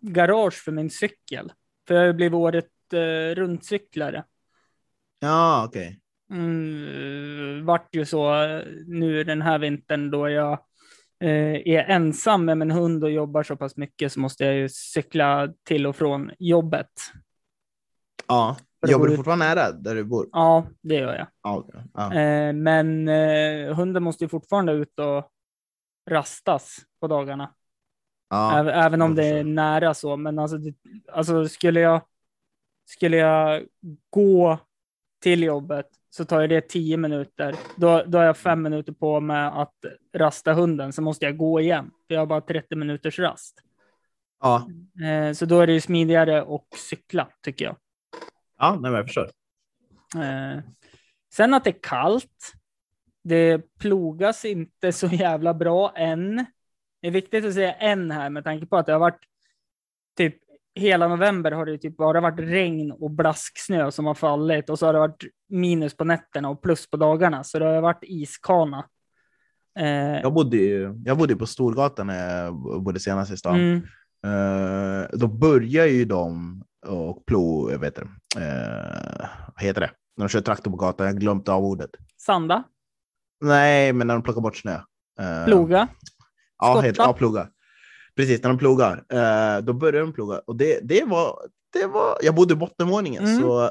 [0.01, 1.53] garage för min cykel.
[1.89, 4.25] För jag har blivit året eh, runtcyklare.
[5.21, 6.01] Ja, okej.
[6.31, 10.53] Mm, vart ju så eh, nu den här vintern då jag
[11.21, 14.69] eh, är ensam med min hund och jobbar så pass mycket så måste jag ju
[14.69, 16.91] cykla till och från jobbet.
[18.29, 18.57] Ja.
[18.87, 20.29] Jobbar du fortfarande nära där du bor?
[20.33, 21.27] Ja, det gör jag.
[21.43, 22.15] Ja, ja.
[22.15, 25.31] Eh, men eh, hunden måste ju fortfarande ut och
[26.11, 27.55] rastas på dagarna.
[28.31, 28.59] ja.
[28.59, 30.17] Även, även om det är nära så.
[30.17, 30.75] Men alltså, det,
[31.13, 32.01] alltså skulle, jag,
[32.85, 33.63] skulle jag
[34.11, 34.59] gå
[35.23, 37.57] till jobbet så tar det tio minuter.
[37.77, 39.75] Då, då har jag fem minuter på mig att
[40.15, 41.91] rasta hunden, så måste jag gå igen.
[42.07, 43.63] För jag har bara 30 minuters rast.
[44.41, 44.69] ja.
[45.05, 47.77] Eh, så då är det ju smidigare att cykla, tycker jag.
[48.59, 49.31] ja nej, men jag förstår.
[50.17, 50.63] Eh,
[51.33, 52.53] sen att det är kallt.
[53.25, 56.47] Det plogas inte så jävla bra än.
[57.03, 59.21] Det är viktigt att säga än här med tanke på att det har varit
[60.17, 60.35] typ
[60.75, 64.87] hela november har det typ bara varit regn och blasksnö som har fallit och så
[64.87, 67.45] har det varit minus på nätterna och plus på dagarna.
[67.45, 68.85] Så det har varit iskana.
[69.79, 73.55] Eh, Jag bodde, ju, jag bodde på Storgatan när jag bodde senast i stan.
[73.55, 73.83] mm,
[74.25, 79.91] Eh, då börjar ju de och plo, jag vet det, uh, vad heter det?
[80.17, 81.91] När de kör traktor på gatan, jag glömt av ordet.
[82.17, 82.63] sanda,
[83.41, 84.75] Nej, men när de plockar bort snö.
[85.21, 85.89] Eh, ploga.
[86.59, 87.49] Ja, heter, ja, ploga.
[88.17, 89.05] Precis, när de plogar.
[89.09, 90.39] eh, då börjar de ploga.
[90.39, 91.39] Och det, det, var,
[91.73, 93.41] det var, jag bodde i bottenvåningen, Mm.
[93.41, 93.71] så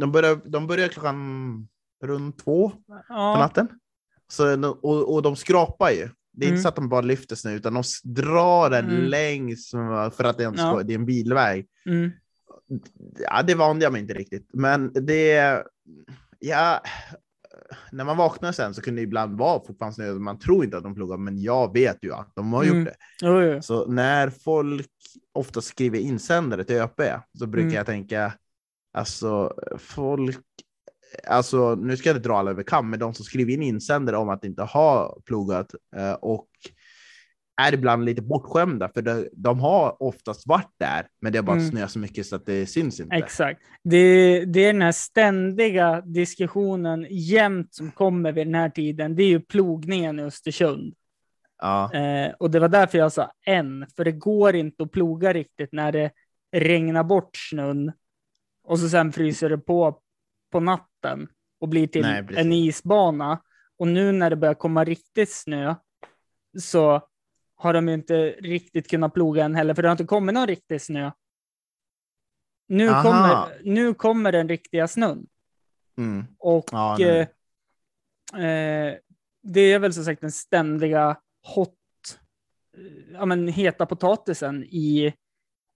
[0.00, 1.68] de började, de började klockan
[2.04, 3.68] runt två på Ja, natten.
[4.32, 6.08] Så, och, och de skrapar ju.
[6.32, 6.54] Det är Mm.
[6.54, 9.04] inte så att de bara lyfter snö, utan de drar den Mm.
[9.04, 9.70] längs
[10.16, 10.82] för att det är, en, Ja.
[10.82, 11.66] det är en bilväg.
[11.86, 12.10] mm,
[13.18, 14.50] Ja, det vande jag mig inte riktigt.
[14.52, 15.62] Men det...
[16.38, 16.80] Ja,
[17.92, 20.12] när man vaknar sen så kunde det ibland vara fortfarande snö.
[20.12, 22.78] Man tror inte att de plogar, men jag vet ju att de har Mm.
[22.78, 22.94] gjort det.
[23.26, 23.62] jo, jo.
[23.62, 24.88] Så när folk
[25.34, 27.00] ofta skriver insändare till ÖP
[27.38, 27.76] så brukar Mm.
[27.76, 28.32] jag tänka,
[28.94, 30.38] alltså folk,
[31.28, 34.16] alltså nu ska jag inte dra alla över kam, men de som skriver in insändare
[34.16, 36.48] om att inte ha plogat eh, och
[37.66, 41.56] är ibland lite bortskämda för de, de har oftast varit där, men det har bara
[41.56, 41.70] Mm.
[41.70, 43.16] snö så mycket så att det syns inte.
[43.16, 43.60] Exakt.
[43.84, 49.16] Det, det är den här ständiga diskussionen jämt som kommer vid den här tiden.
[49.16, 50.94] Det är ju plogningen i Östersund.
[51.62, 55.32] Ja, Eh, och det var därför jag sa en, för det går inte att ploga
[55.32, 56.10] riktigt när det
[56.52, 57.92] regna bort snön
[58.64, 60.00] och så sen fryser det på
[60.52, 61.28] på natten
[61.60, 63.40] och blir till Nej, en isbana.
[63.78, 65.74] Och nu när det börjar komma riktigt snö
[66.58, 67.00] så
[67.60, 70.46] har de ju inte riktigt kunnat ploga än heller, för det har inte kommit någon
[70.46, 71.10] riktig snö.
[72.68, 73.02] Nu, Aha.
[73.02, 75.26] kommer, nu kommer den riktiga snön.
[75.98, 76.24] Mm.
[76.38, 77.20] Och Ja, eh,
[78.44, 78.94] eh,
[79.42, 81.16] det är väl som sagt den ständiga
[81.54, 81.74] hot,
[82.76, 85.14] eh, ja, men heta potatisen i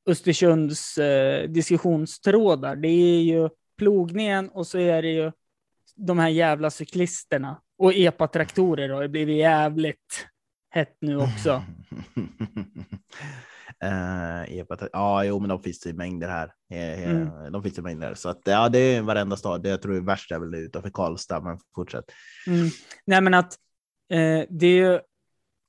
[0.07, 2.77] Östersunds eh, diskussionstrådar.
[2.77, 5.33] Det är ju plogningen och så är det ju
[5.95, 10.27] de här jävla cyklisterna och epatraktorer har ju blivit jävligt
[10.75, 11.63] hett nu också.
[13.85, 16.53] Uh, ja, jo, men de finns det i mängder här.
[16.71, 17.53] Eh, eh, Mm.
[17.53, 18.15] De finns i mängder.
[18.15, 19.63] Så att, ja, det är varenda stad.
[19.63, 22.05] Det jag tror är värst är väl utanför Karlstad, men fortsätt.
[22.47, 22.69] Mm.
[23.07, 23.53] Nej, men att
[24.13, 25.01] eh, det är ju,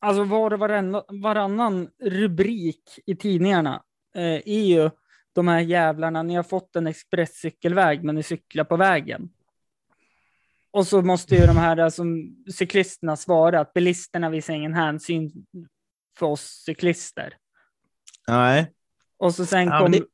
[0.01, 3.83] alltså var och varannan, varannan rubrik i tidningarna
[4.15, 4.89] eh, är ju
[5.33, 9.29] de här jävlarna, ni har fått en expresscykelväg, men ni cyklar på vägen.
[10.75, 12.03] Och så måste ju de här alltså,
[12.53, 15.45] cyklisterna svara att bilisterna visar ingen hänsyn
[16.17, 17.33] för oss cyklister.
[18.27, 18.71] Nej,
[19.17, 20.05] Och så sen Ja, kom, men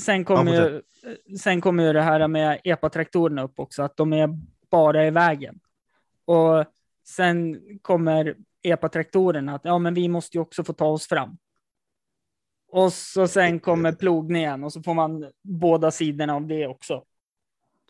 [0.00, 0.82] sen kommer Ja, ju,
[1.38, 4.28] sen kommer ju det här med epatraktorerna upp också, att de är
[4.70, 5.60] bara i vägen.
[6.24, 6.64] Och
[7.08, 11.38] sen kommer epatraktorerna att ja, men vi måste ju också få ta oss fram.
[12.68, 17.04] Och så sen kommer plogningen och så får man båda sidorna av det också.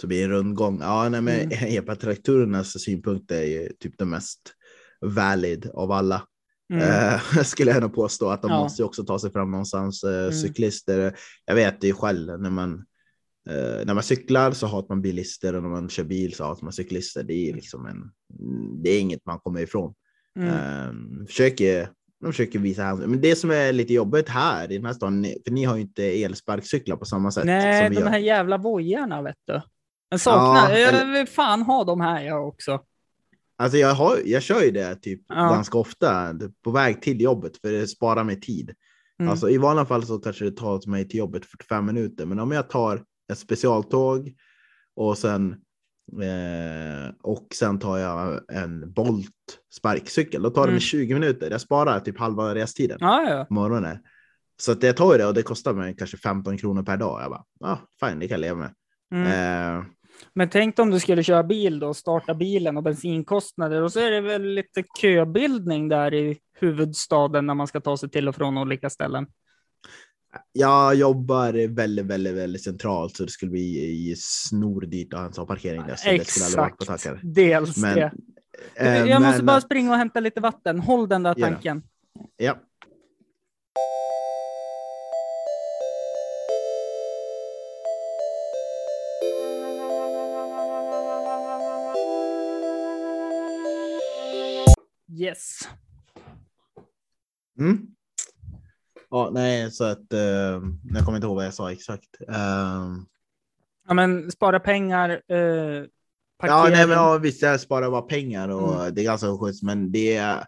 [0.00, 0.78] Så blir det en rundgång.
[0.80, 1.48] Ja, nej, men Mm.
[1.78, 4.40] epatraktorernas synpunkt är ju typ det mest
[5.00, 6.22] valid av alla.
[6.72, 6.82] Mm.
[6.88, 8.58] Eh, skulle jag nog påstå att de Ja.
[8.62, 10.04] måste också ta sig fram någonstans.
[10.04, 10.32] Eh, Mm.
[10.32, 11.16] Cyklister,
[11.46, 12.72] jag vet det ju själv när man
[13.50, 16.62] eh, när man cyklar så hatar man bilister och när man kör bil så hatar
[16.64, 17.22] man cyklister.
[17.22, 18.10] Det är liksom en.
[18.82, 19.94] Det är inget man kommer ifrån.
[20.38, 20.48] Mm.
[20.48, 21.88] Eh, försöker,
[22.20, 23.10] de försöker visa hänsyn.
[23.10, 25.76] Men det som är lite jobbigt här i den här staden, ni- för ni har
[25.76, 29.60] ju inte elsparkcyklar på samma sätt Nej, som vi de här jävla vojarna vet du.
[30.14, 32.80] Jag saknar, Ja, jag vill fan ha de här jag också.
[33.58, 35.34] Alltså jag, har, jag kör ju det typ Ja.
[35.34, 36.34] ganska ofta
[36.64, 38.74] på väg till jobbet för det sparar mig tid.
[39.18, 39.30] Mm.
[39.30, 42.52] Alltså i vanliga fall så kanske det tar mig till jobbet 45 minuter, men om
[42.52, 43.02] jag tar
[43.32, 44.32] ett specialtåg
[44.96, 45.52] och sen
[46.22, 49.30] eh, och sen tar jag en Bolt
[49.74, 50.74] sparkcykel, då tar det Mm.
[50.74, 51.50] mig 20 minuter.
[51.50, 53.44] Jag sparar typ halva restiden Ja, ja.
[53.44, 53.98] på morgonen.
[54.60, 57.22] Så att jag tar det och det kostar mig kanske 15 kronor per dag.
[57.22, 58.74] Jag bara, ah, fine, det kan jag leva med.
[59.14, 59.26] Mm.
[59.78, 59.84] Eh,
[60.32, 64.10] Men tänk om du skulle köra bil då, starta bilen och bensinkostnader och så är
[64.10, 68.58] det väl lite köbildning där i huvudstaden när man ska ta sig till och från
[68.58, 69.26] olika ställen.
[70.52, 75.96] Jag jobbar väldigt, väldigt, väldigt centralt så det skulle bli snordyrt att ha parkering där.
[75.96, 78.12] Så det skulle Exakt, dels Men, det.
[78.76, 80.80] eh, Jag måste men- bara springa och hämta lite vatten.
[80.80, 81.82] Håll den där tanken.
[82.36, 82.56] Ja.
[95.18, 95.68] Yes.
[97.58, 97.78] Mm.
[99.10, 100.20] Ja, nej, så att eh,
[100.94, 102.08] jag kommer inte ihåg vad jag sa exakt.
[102.28, 102.84] Eh,
[103.88, 105.36] Ja, men spara pengar, eh,
[106.42, 108.94] ja, nej, men ja, visst, jag sparar bara pengar och Mm.
[108.94, 110.44] det är ganska schysst, men det är,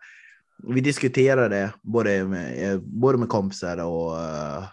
[0.62, 4.64] vi diskuterade både med, eh, både med kompisar och eh,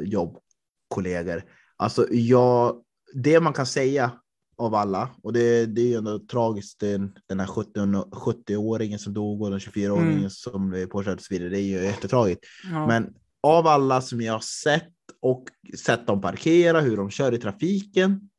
[0.00, 1.42] jobbkollegor.
[1.76, 2.82] Alltså, jag,
[3.14, 4.10] det man kan säga
[4.56, 7.70] av alla, och det, det är ju ändå tragiskt, den, den här 70
[8.10, 10.30] 70-åringen som dog och den 24-åringen Mm.
[10.30, 12.44] som blev påkörd och så vidare, det är ju jättetragiskt.
[12.72, 12.86] Ja.
[12.86, 14.90] Men av alla som jag har sett
[15.22, 15.44] och
[15.78, 18.30] sett dem parkera, hur de kör i trafiken.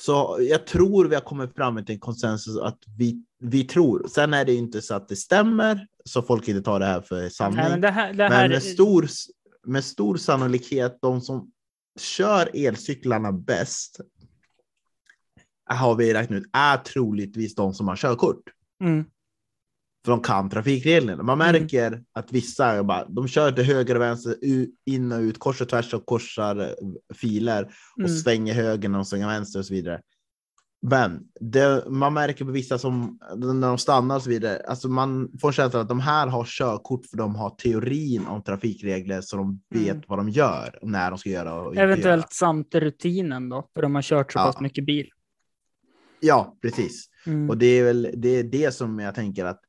[0.00, 4.06] Så jag tror vi har kommit fram till en konsensus att vi, vi tror.
[4.08, 7.28] Sen är det inte så att det stämmer, så folk inte tar det här för
[7.28, 7.56] sanning.
[7.56, 9.08] Nej, men det här, det Men här med stor,
[9.66, 11.50] med stor sannolikhet, de som
[12.00, 14.00] kör elcyklarna bäst
[15.74, 18.42] har vi räknat ut är troligtvis de som har körkort.
[18.84, 19.04] Mm,
[20.04, 21.22] För de kan trafikreglerna.
[21.22, 21.52] Man Mm.
[21.62, 24.36] märker att vissa bara, de kör till höger och vänster,
[24.86, 26.68] in och ut, kors och tvärs och korsar eh,
[27.14, 27.62] filer
[27.96, 28.10] och mm.
[28.16, 30.00] svänger höger när de svänger vänster och så vidare.
[30.82, 35.30] Men det, man märker på vissa som när de stannar och så vidare, alltså man
[35.40, 39.60] får känslan att de här har körkort för de har teorin om trafikregler så de
[39.70, 40.02] vet Mm.
[40.08, 43.94] vad de gör och när de ska göra och Eventuellt samt rutinen då, för de
[43.94, 44.44] har kört så Ja.
[44.44, 45.08] pass mycket bil.
[46.20, 47.10] Ja, precis.
[47.26, 47.50] Mm.
[47.50, 49.60] Och det är väl det, är det som jag tänker att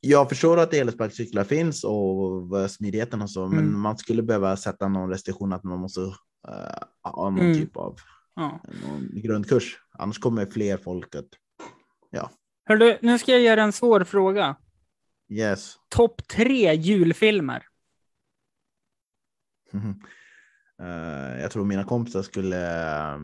[0.00, 3.80] jag förstår att elsparkcyklar finns och smidigheten och så, men Mm.
[3.80, 6.12] man skulle behöva sätta någon restriktion att man måste uh,
[7.02, 7.54] ha någon Mm.
[7.54, 7.96] typ av
[8.34, 8.60] Ja.
[9.12, 9.78] grundkurs.
[9.98, 11.28] Annars kommer fler folk att
[12.66, 14.56] Hör du, nu ska jag göra en svår fråga.
[15.28, 15.74] yes.
[15.88, 17.66] Topp tre julfilmer.
[20.82, 22.56] Eh, jag tror mina kompisar skulle
[23.14, 23.20] uh,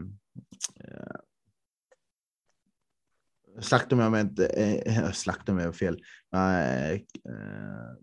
[3.61, 4.43] slakta inte,
[4.89, 7.01] uh, slakta mig fel, uh,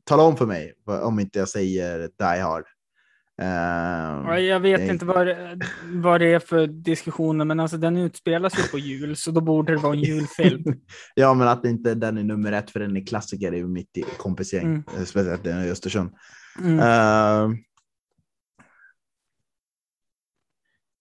[0.04, 2.66] tala om för mig om inte jag säger Die Hard.
[3.42, 4.88] Uh, jag vet det...
[4.88, 5.28] inte vad
[5.84, 9.74] vad det är för diskussioner, men alltså den utspelas ju på jul, så då borde
[9.74, 10.64] det vara en julfilm.
[11.16, 14.66] ja, men att inte den är nummer ett för den är klassiker i mitt kompisgäng,
[14.66, 15.06] mm.
[15.06, 16.10] speciellt i Östersund.
[16.60, 16.80] Mm.
[16.80, 17.58] Uh,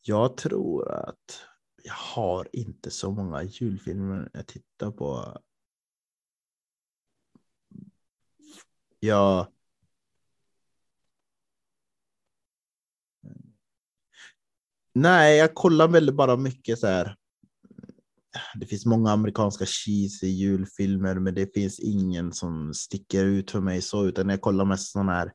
[0.02, 1.40] jag tror att
[1.86, 5.38] jag har inte så många julfilmer jag tittar på.
[9.00, 9.46] Jag
[14.94, 17.16] Nej, jag kollar väldigt bara mycket så här.
[18.54, 23.82] Det finns många amerikanska cheesy julfilmer, men det finns ingen som sticker ut för mig
[23.82, 25.32] så, utan jag kollar mest sådana här,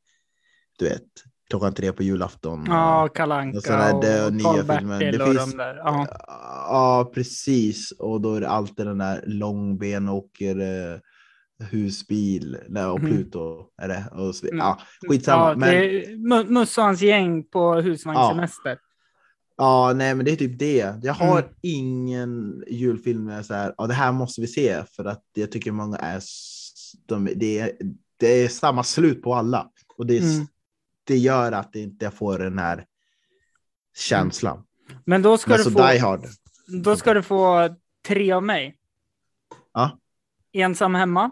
[0.80, 2.66] du vet, klockan tre på julafton.
[2.68, 5.76] Ja, Kalle Anka och, och, och Karl-Bertil och finns, de där.
[5.76, 6.08] Ja.
[6.68, 7.92] ja, precis.
[7.92, 11.00] Och då är det alltid den där långben åker eh,
[11.70, 12.58] husbil
[12.94, 13.12] och mhm.
[13.12, 13.54] Pluto.
[13.54, 13.66] Mm.
[13.82, 14.24] Är det?
[14.24, 14.80] Och, ja,
[15.10, 15.50] skitsamma.
[15.50, 15.56] Ja,
[16.18, 16.54] men...
[16.54, 18.70] Mussans gäng på husvagnssemester.
[18.70, 18.78] Ja.
[19.58, 20.94] Ja, nej, men det är typ det.
[21.04, 21.52] Jag har mm.
[21.62, 25.72] ingen julfilm där så här, ja, det här måste vi se för att jag tycker
[25.72, 26.22] många är,
[27.06, 27.72] de, det, är
[28.18, 30.48] det är samma slut på alla och det, mm.
[31.04, 32.86] Det gör att det inte får den här
[33.96, 34.68] känslan.
[35.06, 36.24] Men då ska, men du, få,
[36.84, 37.76] då ska du få
[38.08, 38.78] tre av mig.
[39.74, 40.00] Ja.
[40.52, 41.32] Ensam hemma.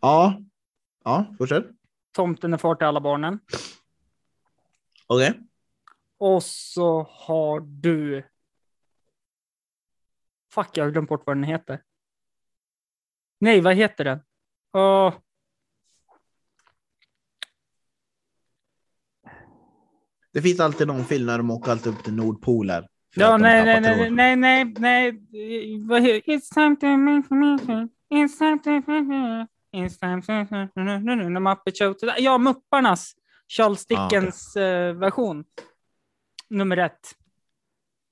[0.00, 0.40] Ja,
[1.04, 1.66] ja, fortsätt.
[2.12, 3.38] Tomten är far till alla barnen.
[5.06, 5.30] Okej.
[5.30, 5.42] Okay.
[6.18, 8.24] Och så har du...
[10.54, 11.82] Fuck, jag har glömt bort vad den heter.
[13.38, 14.18] Nej, vad heter den?
[14.76, 15.18] Uh...
[20.32, 22.84] Det finns alltid någon film när de åker alltid upp till Nordpolen.
[23.14, 28.38] Ja, nej, nej, nej, nej, nej, nej, vad heter It's time to make me It's
[28.38, 28.70] time to
[29.72, 31.94] It's time to Muppet Show.
[32.18, 33.12] Ja, Mupparnas
[33.48, 34.92] Charles Dickens ah, okay.
[34.92, 35.44] version
[36.50, 37.14] nummer ett.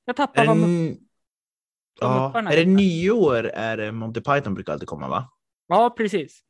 [0.05, 0.57] Jag tappar vad...
[0.57, 0.97] Mm.
[2.01, 5.31] Ja, är det nyår är Monty Python brukar alltid komma va?
[5.69, 6.41] Ja, precis.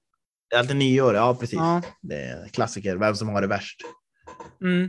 [0.51, 1.59] Det är alltid nyår, ja precis.
[1.59, 1.83] Ja.
[2.03, 3.81] Det är klassiker, vem som har det värst.
[4.61, 4.89] Mm,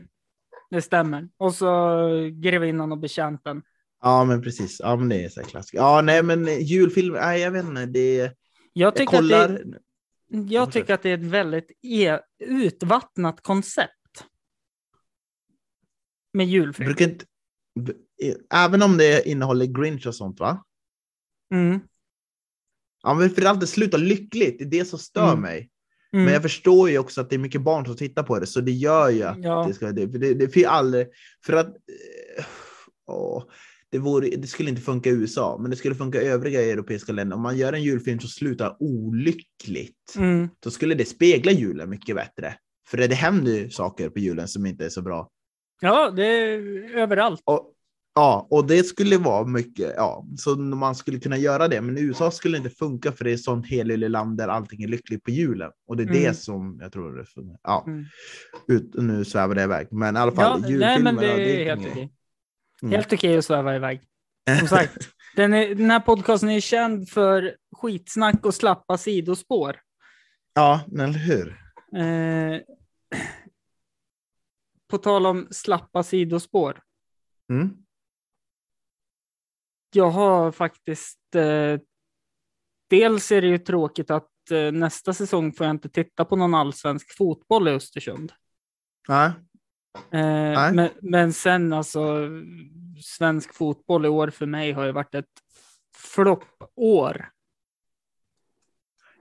[0.70, 1.30] det stämmer.
[1.38, 3.62] Och så Grevinnan och betjänten.
[4.02, 4.80] Ja, men precis.
[4.80, 5.78] Ja, men det är så klassiker.
[5.78, 7.86] Ja, nej, men julfilm, nej, jag vet inte.
[7.86, 8.34] Det,
[8.74, 9.50] jag tycker, jag kollar...
[9.50, 9.62] att,
[10.30, 13.92] det, jag tycker att det är ett väldigt e utvattnat koncept
[16.34, 16.86] med julfilm.
[16.86, 17.26] Brukar inte,
[18.54, 20.64] även om det innehåller Grinch och sånt va?
[21.54, 21.80] Mm.
[23.04, 25.42] Ja, men för det alltid slutar lyckligt, det är det som stör mm.
[25.42, 25.70] mig.
[26.14, 26.26] Mm.
[26.26, 28.62] Men jag förstår ju också att det är mycket barn som tittar på det, så
[28.62, 29.66] det gör ju att ja.
[29.68, 31.08] det ska det, det, det finns aldrig,
[31.46, 32.46] för att eh,
[33.08, 33.44] åh,
[33.92, 37.12] det, vore, det skulle inte funka i USA, men det skulle funka i övriga europeiska
[37.12, 37.36] länder.
[37.36, 40.50] Om man gör en julfilm som slutar olyckligt, mm.
[40.60, 42.54] då skulle det spegla julen mycket bättre.
[42.90, 45.30] För det, det händer ju saker på julen som inte är så bra.
[45.82, 46.60] Ja, det är
[46.98, 47.42] överallt.
[47.44, 47.74] Och,
[48.18, 51.82] ja, och det skulle vara mycket, ja, så man skulle kunna göra det.
[51.82, 55.32] Men USA skulle inte funka för det är sånt helylle-land där allting är lyckligt på
[55.32, 55.72] julen.
[55.88, 56.24] Och det är mm.
[56.24, 57.60] det som jag tror det fungerar.
[57.64, 58.06] Ja, mm.
[58.68, 59.88] Ut, nu svävar det iväg.
[59.92, 61.92] Men i alla fall, ja, nej, men det är, det är helt okej.
[61.92, 62.10] Okay.
[62.82, 62.92] Mm.
[62.92, 64.02] Helt okej okay att sväva iväg.
[64.60, 69.80] Som sagt, den, är, den här podcasten är känd för skitsnack och slappa sidospår.
[70.54, 71.48] Ja, eller hur?
[71.96, 72.62] Eh,
[74.90, 76.80] på tal om slappa sidospår.
[77.50, 77.87] Mm.
[79.92, 81.80] Jag har faktiskt, eh,
[82.90, 86.54] dels är det ju tråkigt att eh, nästa säsong får jag inte titta på någon
[86.54, 88.32] allsvensk fotboll i Östersund.
[89.08, 89.32] Nej.
[90.12, 90.74] Eh.
[90.74, 92.30] Men, men sen alltså,
[93.04, 95.26] svensk fotboll i år för mig har ju varit ett
[95.96, 97.30] floppår.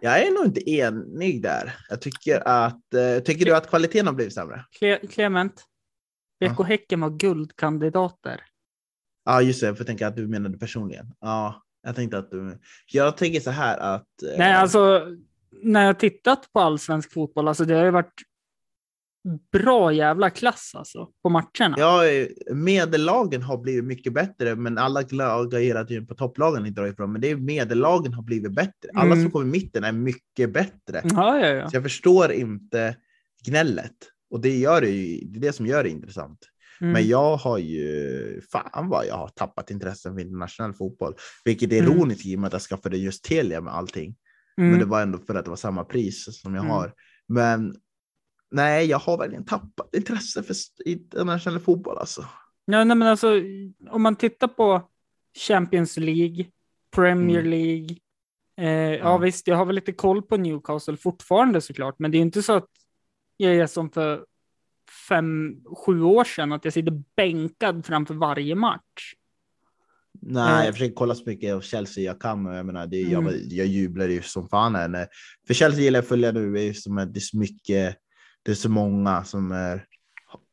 [0.00, 1.76] Jag är nog inte enig där.
[1.88, 4.64] Jag tycker att, eh, tycker du att kvaliteten har blivit sämre?
[5.10, 5.64] Clement,
[6.40, 6.64] BK ja.
[6.64, 8.40] Häcken var guldkandidater.
[9.26, 9.66] Ja, just det.
[9.66, 11.06] Jag får tänka att du menade personligen.
[11.20, 12.58] Ja, jag tänkte att du...
[12.92, 14.22] Jag tänker så här att...
[14.22, 14.38] Eh...
[14.38, 15.06] Nej, alltså
[15.62, 18.12] när jag tittat på allsvensk fotboll, alltså det har ju varit
[19.52, 21.76] bra jävla klass alltså på matcherna.
[21.78, 22.00] Ja,
[22.54, 27.12] medellagen har blivit mycket bättre, men alla lag har hela tiden på topplagen inte ifrån.
[27.12, 28.90] Men det är medellagen har blivit bättre.
[28.94, 29.22] Alla mm.
[29.22, 31.02] som kommer i mitten är mycket bättre.
[31.04, 31.70] Ja, ja, ja.
[31.70, 32.96] Så jag förstår inte
[33.46, 33.96] gnället
[34.30, 35.26] och det gör det ju.
[35.26, 36.38] Det är det som gör det intressant.
[36.80, 36.92] Mm.
[36.92, 41.14] Men jag har ju, fan vad jag har tappat intressen för internationell fotboll,
[41.44, 41.92] vilket är mm.
[41.92, 42.32] ironiskt mm.
[42.32, 44.16] i och med att jag skaffade just Telia med allting.
[44.56, 44.78] Men mm.
[44.78, 46.76] det var ändå för att det var samma pris som jag mm.
[46.76, 46.92] har.
[47.28, 47.76] Men
[48.50, 52.24] nej, jag har verkligen tappat intresse för internationell fotboll alltså.
[52.64, 53.42] Ja, nej, men alltså,
[53.90, 54.90] om man tittar på
[55.48, 56.46] Champions League,
[56.94, 57.50] Premier Mm.
[57.50, 57.96] League.
[58.58, 58.96] Eh, ja.
[58.96, 59.18] Ja.
[59.18, 62.52] visst, jag har väl lite koll på Newcastle fortfarande såklart, men det är inte så
[62.52, 62.68] att
[63.36, 64.26] jag är som för
[65.08, 69.12] fem, sju år sedan, att jag sitter bänkad framför varje match.
[70.20, 70.64] Nej, Eh.
[70.64, 72.44] jag försöker kolla så mycket av Chelsea jag kan.
[72.44, 73.34] Jag, menar, det, jag, Mm.
[73.50, 74.74] jag jublar ju som fan.
[74.74, 75.06] Här.
[75.46, 76.52] För Chelsea gillar jag att följa nu.
[76.52, 77.96] Det är, som det är så mycket,
[78.42, 79.84] det är så många som är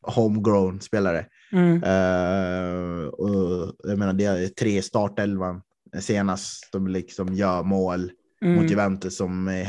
[0.02, 1.26] homegrown spelare.
[1.52, 1.84] Mm.
[1.84, 5.62] Eh, och jag menar, det är tre startelvan
[6.00, 8.12] senast de liksom gör mål mot
[8.58, 8.66] Mm.
[8.68, 9.68] Juventus som eh,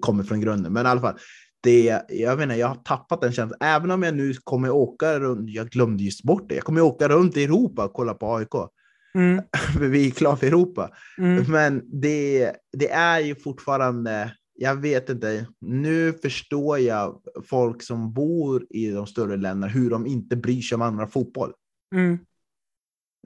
[0.00, 0.72] kommer från grunden.
[0.72, 1.18] Men i alla fall,
[1.60, 3.58] det, jag menar, jag har tappat den känslan.
[3.60, 6.54] Även om jag nu kommer åka runt, jag glömde just bort det.
[6.54, 8.54] Jag kommer åka runt i Europa och kolla på AIK.
[9.14, 9.42] Mm.
[9.90, 10.90] Vi är klara för Europa.
[11.18, 11.44] Mm.
[11.52, 18.66] Men det, det är ju fortfarande, jag vet inte, nu förstår jag folk som bor
[18.70, 21.52] i de större länderna, hur de inte bryr sig om andra fotboll.
[21.94, 22.12] Mm.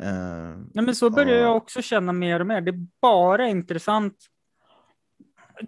[0.02, 1.42] Eh, Nej, men så börjar Ja.
[1.42, 2.60] jag också känna mer och mer.
[2.60, 4.14] Det är bara intressant,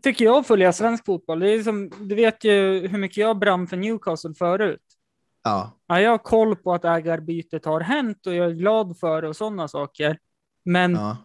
[0.03, 1.41] tycker jag, följa svensk fotboll.
[1.41, 4.81] Det är som, du vet ju hur mycket jag brann för Newcastle förut.
[5.45, 9.23] ja, Ja, jag har koll på att ägarbytet har hänt och jag är glad för
[9.23, 10.19] det och sådana saker.
[10.65, 11.17] Men ja,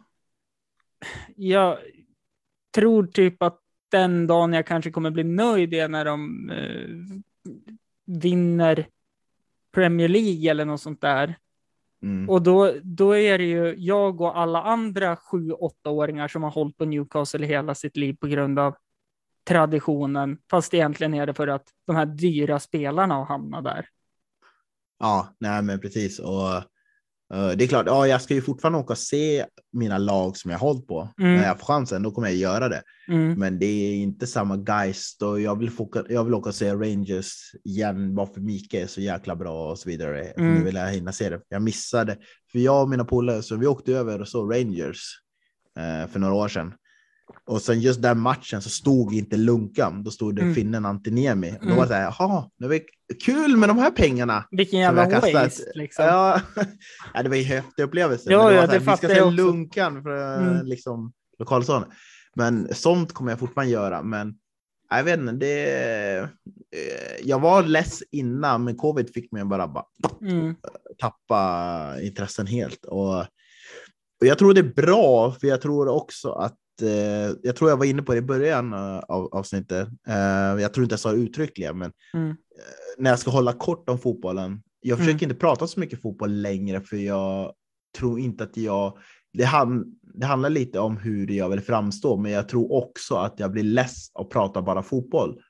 [1.36, 1.78] jag
[2.76, 3.60] tror typ att
[3.92, 7.22] den dagen jag kanske kommer bli nöjd är när de eh,
[8.06, 8.88] vinner
[9.72, 11.36] Premier League eller något sånt där.
[12.04, 16.52] Mm, Och då, då är det ju jag och alla andra sju, åttaåringar som har
[16.52, 18.76] hållit på Newcastle hela sitt liv på grund av
[19.48, 20.38] traditionen.
[20.50, 23.86] Fast egentligen är det för att de här dyra spelarna har hamnat där.
[25.00, 26.20] ja, nej men precis.
[26.20, 26.64] Och
[27.30, 30.60] det är klart, ja, jag ska ju fortfarande åka och se mina lag som jag
[30.60, 31.14] har hållit på.
[31.20, 31.36] Mm.
[31.36, 32.82] När jag får chansen, då kommer jag göra det.
[33.08, 33.40] Mm.
[33.40, 36.74] Men det är inte samma geist och jag vill, foka, jag vill åka och se
[36.74, 40.24] Rangers igen bara för Mika är så jäkla bra och så vidare.
[40.24, 40.54] Mm.
[40.54, 41.42] Nu vill jag hinna se det.
[41.50, 42.18] Jag missade,
[42.52, 45.20] för jag och mina polare, så vi åkte över och såg Rangers
[45.78, 46.74] eh, för några år sedan.
[47.46, 50.56] Och sen just den matchen så stod inte Lunkan, då stod det Mm.
[50.56, 51.52] finnen Antiniemi.
[51.52, 51.76] Och Då Mm.
[51.78, 52.80] var det så här, jaha, det var
[53.26, 54.44] kul med de här pengarna.
[54.52, 56.06] Vilken jävla waste liksom.
[56.06, 56.42] Ja,
[57.14, 58.32] ja, det var ju en häftig upplevelse.
[58.32, 59.32] Ja, Men ja, var det här, fattar Vi ska se.
[59.32, 60.66] Lunkan för Mm.
[60.66, 61.90] liksom, lokalstaden.
[62.36, 64.04] Men sånt kommer jag fortfarande göra.
[64.04, 64.36] Men
[64.90, 66.28] jag vet inte, det, eh,
[67.24, 69.86] jag var less innan, men covid fick mig bara, bara
[70.22, 70.56] Mm.
[71.00, 72.86] tappa intressen helt.
[72.86, 77.70] Och, och jag tror det är bra, för jag tror också att eh, jag tror
[77.70, 79.88] jag var inne på det i början eh, av avsnittet.
[80.08, 82.30] Eh, jag tror inte jag sa det uttryckligen, men Mm.
[82.30, 82.36] eh,
[82.98, 84.62] när jag ska hålla kort om fotbollen.
[84.82, 85.24] Jag försöker Mm.
[85.32, 87.54] inte prata så mycket fotboll längre, för jag
[87.98, 88.98] tror inte att jag
[89.34, 93.40] det, han, det handlar lite om hur jag vill framstå, men jag tror också att
[93.40, 95.42] jag blir less att prata bara fotboll.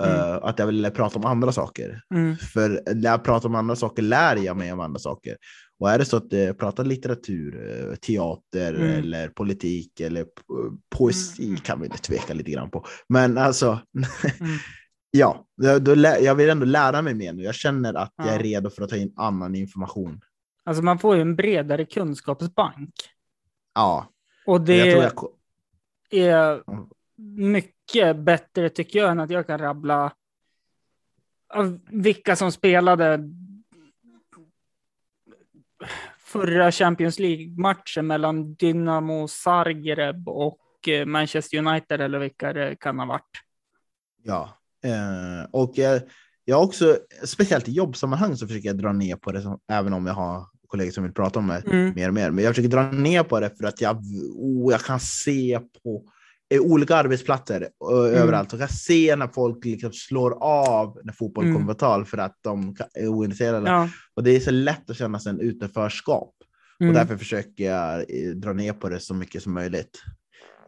[0.00, 0.12] Mm.
[0.20, 2.00] Eh, att jag vill prata om andra saker.
[2.14, 2.36] Mm.
[2.36, 5.36] För när jag pratar om andra saker lär jag mig om andra saker.
[5.78, 8.86] Och är det så att jag pratar litteratur, eh, teater Mm.
[8.98, 11.56] eller politik eller po- poesi Mm.
[11.56, 12.84] kan vi tveka lite grann på.
[13.08, 13.80] Men alltså,
[14.40, 14.58] Mm.
[15.10, 15.46] ja,
[15.80, 17.42] då, jag vill ändå lära mig mer nu.
[17.42, 18.42] Jag känner att jag är Ja.
[18.42, 20.20] redo för att ta in annan information.
[20.64, 22.94] Alltså man får ju en bredare kunskapsbank.
[23.74, 24.10] Ja,
[24.46, 25.30] Och det jag tror
[26.10, 26.86] jag, är Mm.
[27.52, 30.12] mycket bättre tycker jag än att jag kan rabbla
[31.90, 33.20] vilka som spelade
[36.18, 43.06] förra Champions League-matchen mellan Dynamo Zagreb och eh, Manchester United eller vilka det kan ha
[43.06, 43.30] varit.
[44.22, 44.58] ja.
[44.84, 46.02] Eh, och jag,
[46.44, 50.06] jag också, speciellt i jobbsammanhang så försöker jag dra ner på det, som, även om
[50.06, 51.62] jag har kollegor som vill prata om det.
[51.66, 51.94] Mm.
[51.94, 52.30] mer och mer.
[52.30, 53.96] Men jag försöker dra ner på det för att jag,
[54.34, 56.02] oh, jag kan se på
[56.50, 58.52] olika arbetsplatser och överallt.
[58.52, 61.56] Och kan se när folk liksom slår av när fotboll Mm.
[61.56, 63.70] kommer på tal för att de är ointresserade.
[63.70, 63.88] Ja.
[64.14, 66.32] Och det är så lätt att känna sig en utanförskap.
[66.80, 66.90] Mm.
[66.90, 70.02] Och därför försöker jag eh, dra ner på det så mycket som möjligt.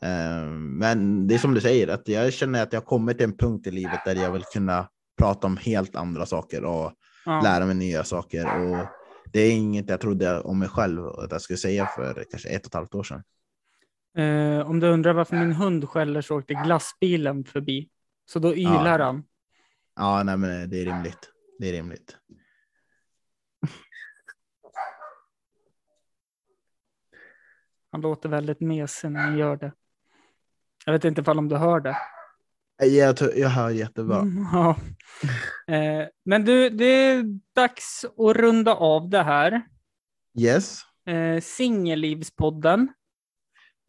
[0.03, 3.37] Eh, Men det är som du säger, att jag känner att jag kommit till en
[3.37, 6.93] punkt i livet där jag vill kunna prata om helt andra saker och
[7.25, 7.41] ja.
[7.45, 8.45] lära mig nya saker.
[8.65, 8.87] Och
[9.33, 12.63] det är inget jag trodde om mig själv att jag skulle säga för kanske ett
[12.63, 13.23] och ett halvt år sedan.
[14.19, 17.89] Eh, om du undrar varför min hund skäller så åkte glassbilen förbi.
[18.27, 19.05] Så då ylar Ja.
[19.05, 19.25] han.
[19.97, 21.31] Ja, nej, men det är rimligt.
[21.59, 22.17] Det är rimligt.
[27.93, 29.73] Han låter väldigt mesig när han gör det.
[30.87, 31.97] Jag vet inte om du hör det.
[32.87, 34.19] Jag, tror- jag hör jättebra.
[34.19, 34.77] Mm, ja.
[35.75, 39.63] Eh, men du, det är dags att runda av det här.
[40.39, 40.83] Yes.
[41.07, 42.89] Eh, Singellivspodden.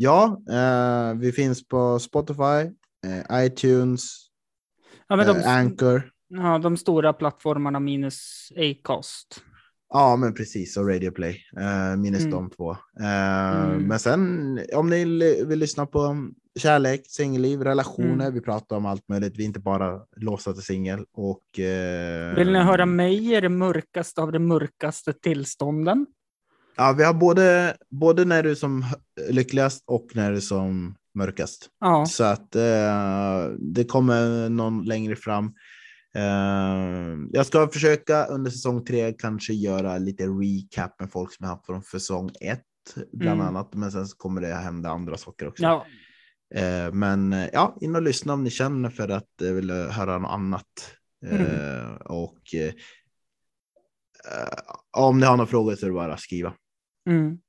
[0.02, 2.72] Ja, eh, vi finns på Spotify,
[3.08, 4.26] eh, iTunes,
[5.08, 6.12] Ja, de, eh, Anchor.
[6.28, 9.42] Ja, de stora plattformarna minus Acast.
[9.94, 10.78] Ja, men precis.
[10.78, 11.38] Och Radio Play.
[11.58, 12.32] Eh, minus Mm.
[12.32, 12.72] de två.
[13.00, 13.84] Eh, Mm.
[13.88, 15.06] Men sen om ni
[15.46, 16.30] vill lyssna på
[16.60, 18.26] kärlek, singelliv, relationer.
[18.26, 18.34] Mm.
[18.34, 19.38] Vi pratar om allt möjligt.
[19.38, 21.06] Vi är inte bara låsta till singel.
[21.14, 26.06] Och, eh, Vill ni höra mig i det mörkaste av de mörkaste tillstånden?
[26.80, 28.86] Ja, vi har både, både när du är som
[29.30, 31.70] lyckligast och när du är som mörkast.
[31.80, 35.46] Ja, Så att eh, det kommer någon längre fram.
[36.16, 41.50] Eh, jag ska försöka under säsong tre kanske göra lite recap med folk som jag
[41.50, 42.64] haft från säsong ett
[43.14, 43.48] bland Mm.
[43.56, 43.74] annat.
[43.74, 45.64] Men sen kommer det hända andra saker också.
[45.64, 45.86] ja,
[46.56, 50.18] Eh, men eh, ja, in och lyssna om ni känner för att eh, vill höra
[50.18, 50.66] något annat.
[51.26, 51.46] Mm.
[51.46, 52.68] Eh, och eh,
[54.34, 54.60] eh,
[54.98, 56.54] om ni har några frågor så är det bara att skriva.
[57.06, 57.40] Mm.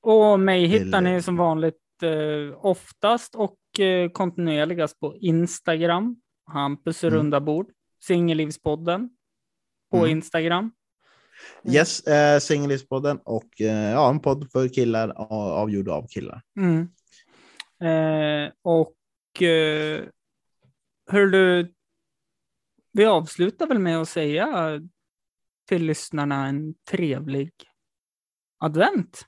[0.00, 6.16] Och mig hittar ni som vanligt eh, oftast och eh, kontinuerligast på Instagram.
[6.46, 7.14] Hampus Mm.
[7.16, 7.72] runda bord.
[8.02, 9.10] Singellivspodden
[9.90, 10.10] på Mm.
[10.10, 10.72] Instagram.
[11.64, 11.74] Mm.
[11.76, 16.42] Yes, eh, Singellivspodden och eh, ja, en podd för killar av- avgjord av killar.
[16.56, 16.80] Mm.
[17.80, 20.04] Eh, och eh,
[21.10, 21.72] hör du,
[22.92, 24.80] vi avslutar väl med att säga
[25.68, 27.52] till lyssnarna en trevlig
[28.58, 29.26] advent.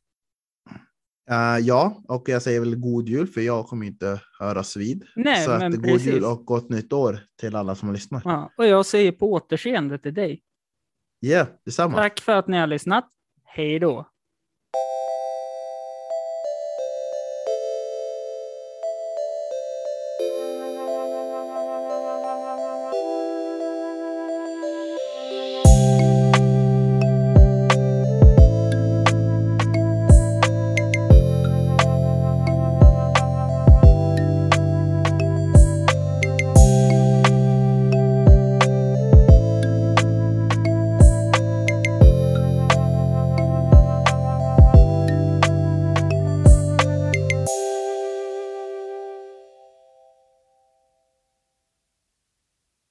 [1.31, 5.05] Eh, ja, och jag säger väl god jul för jag kommer inte höras vid.
[5.16, 6.07] Nej, så att men god precis.
[6.07, 8.22] jul och gott nytt år till alla som lyssnar.
[8.24, 10.43] Ja, och jag säger på återseende till dig.
[11.20, 11.97] Ja, yeah, detsamma.
[11.97, 13.09] Tack för att ni har lyssnat.
[13.45, 14.09] Hej då!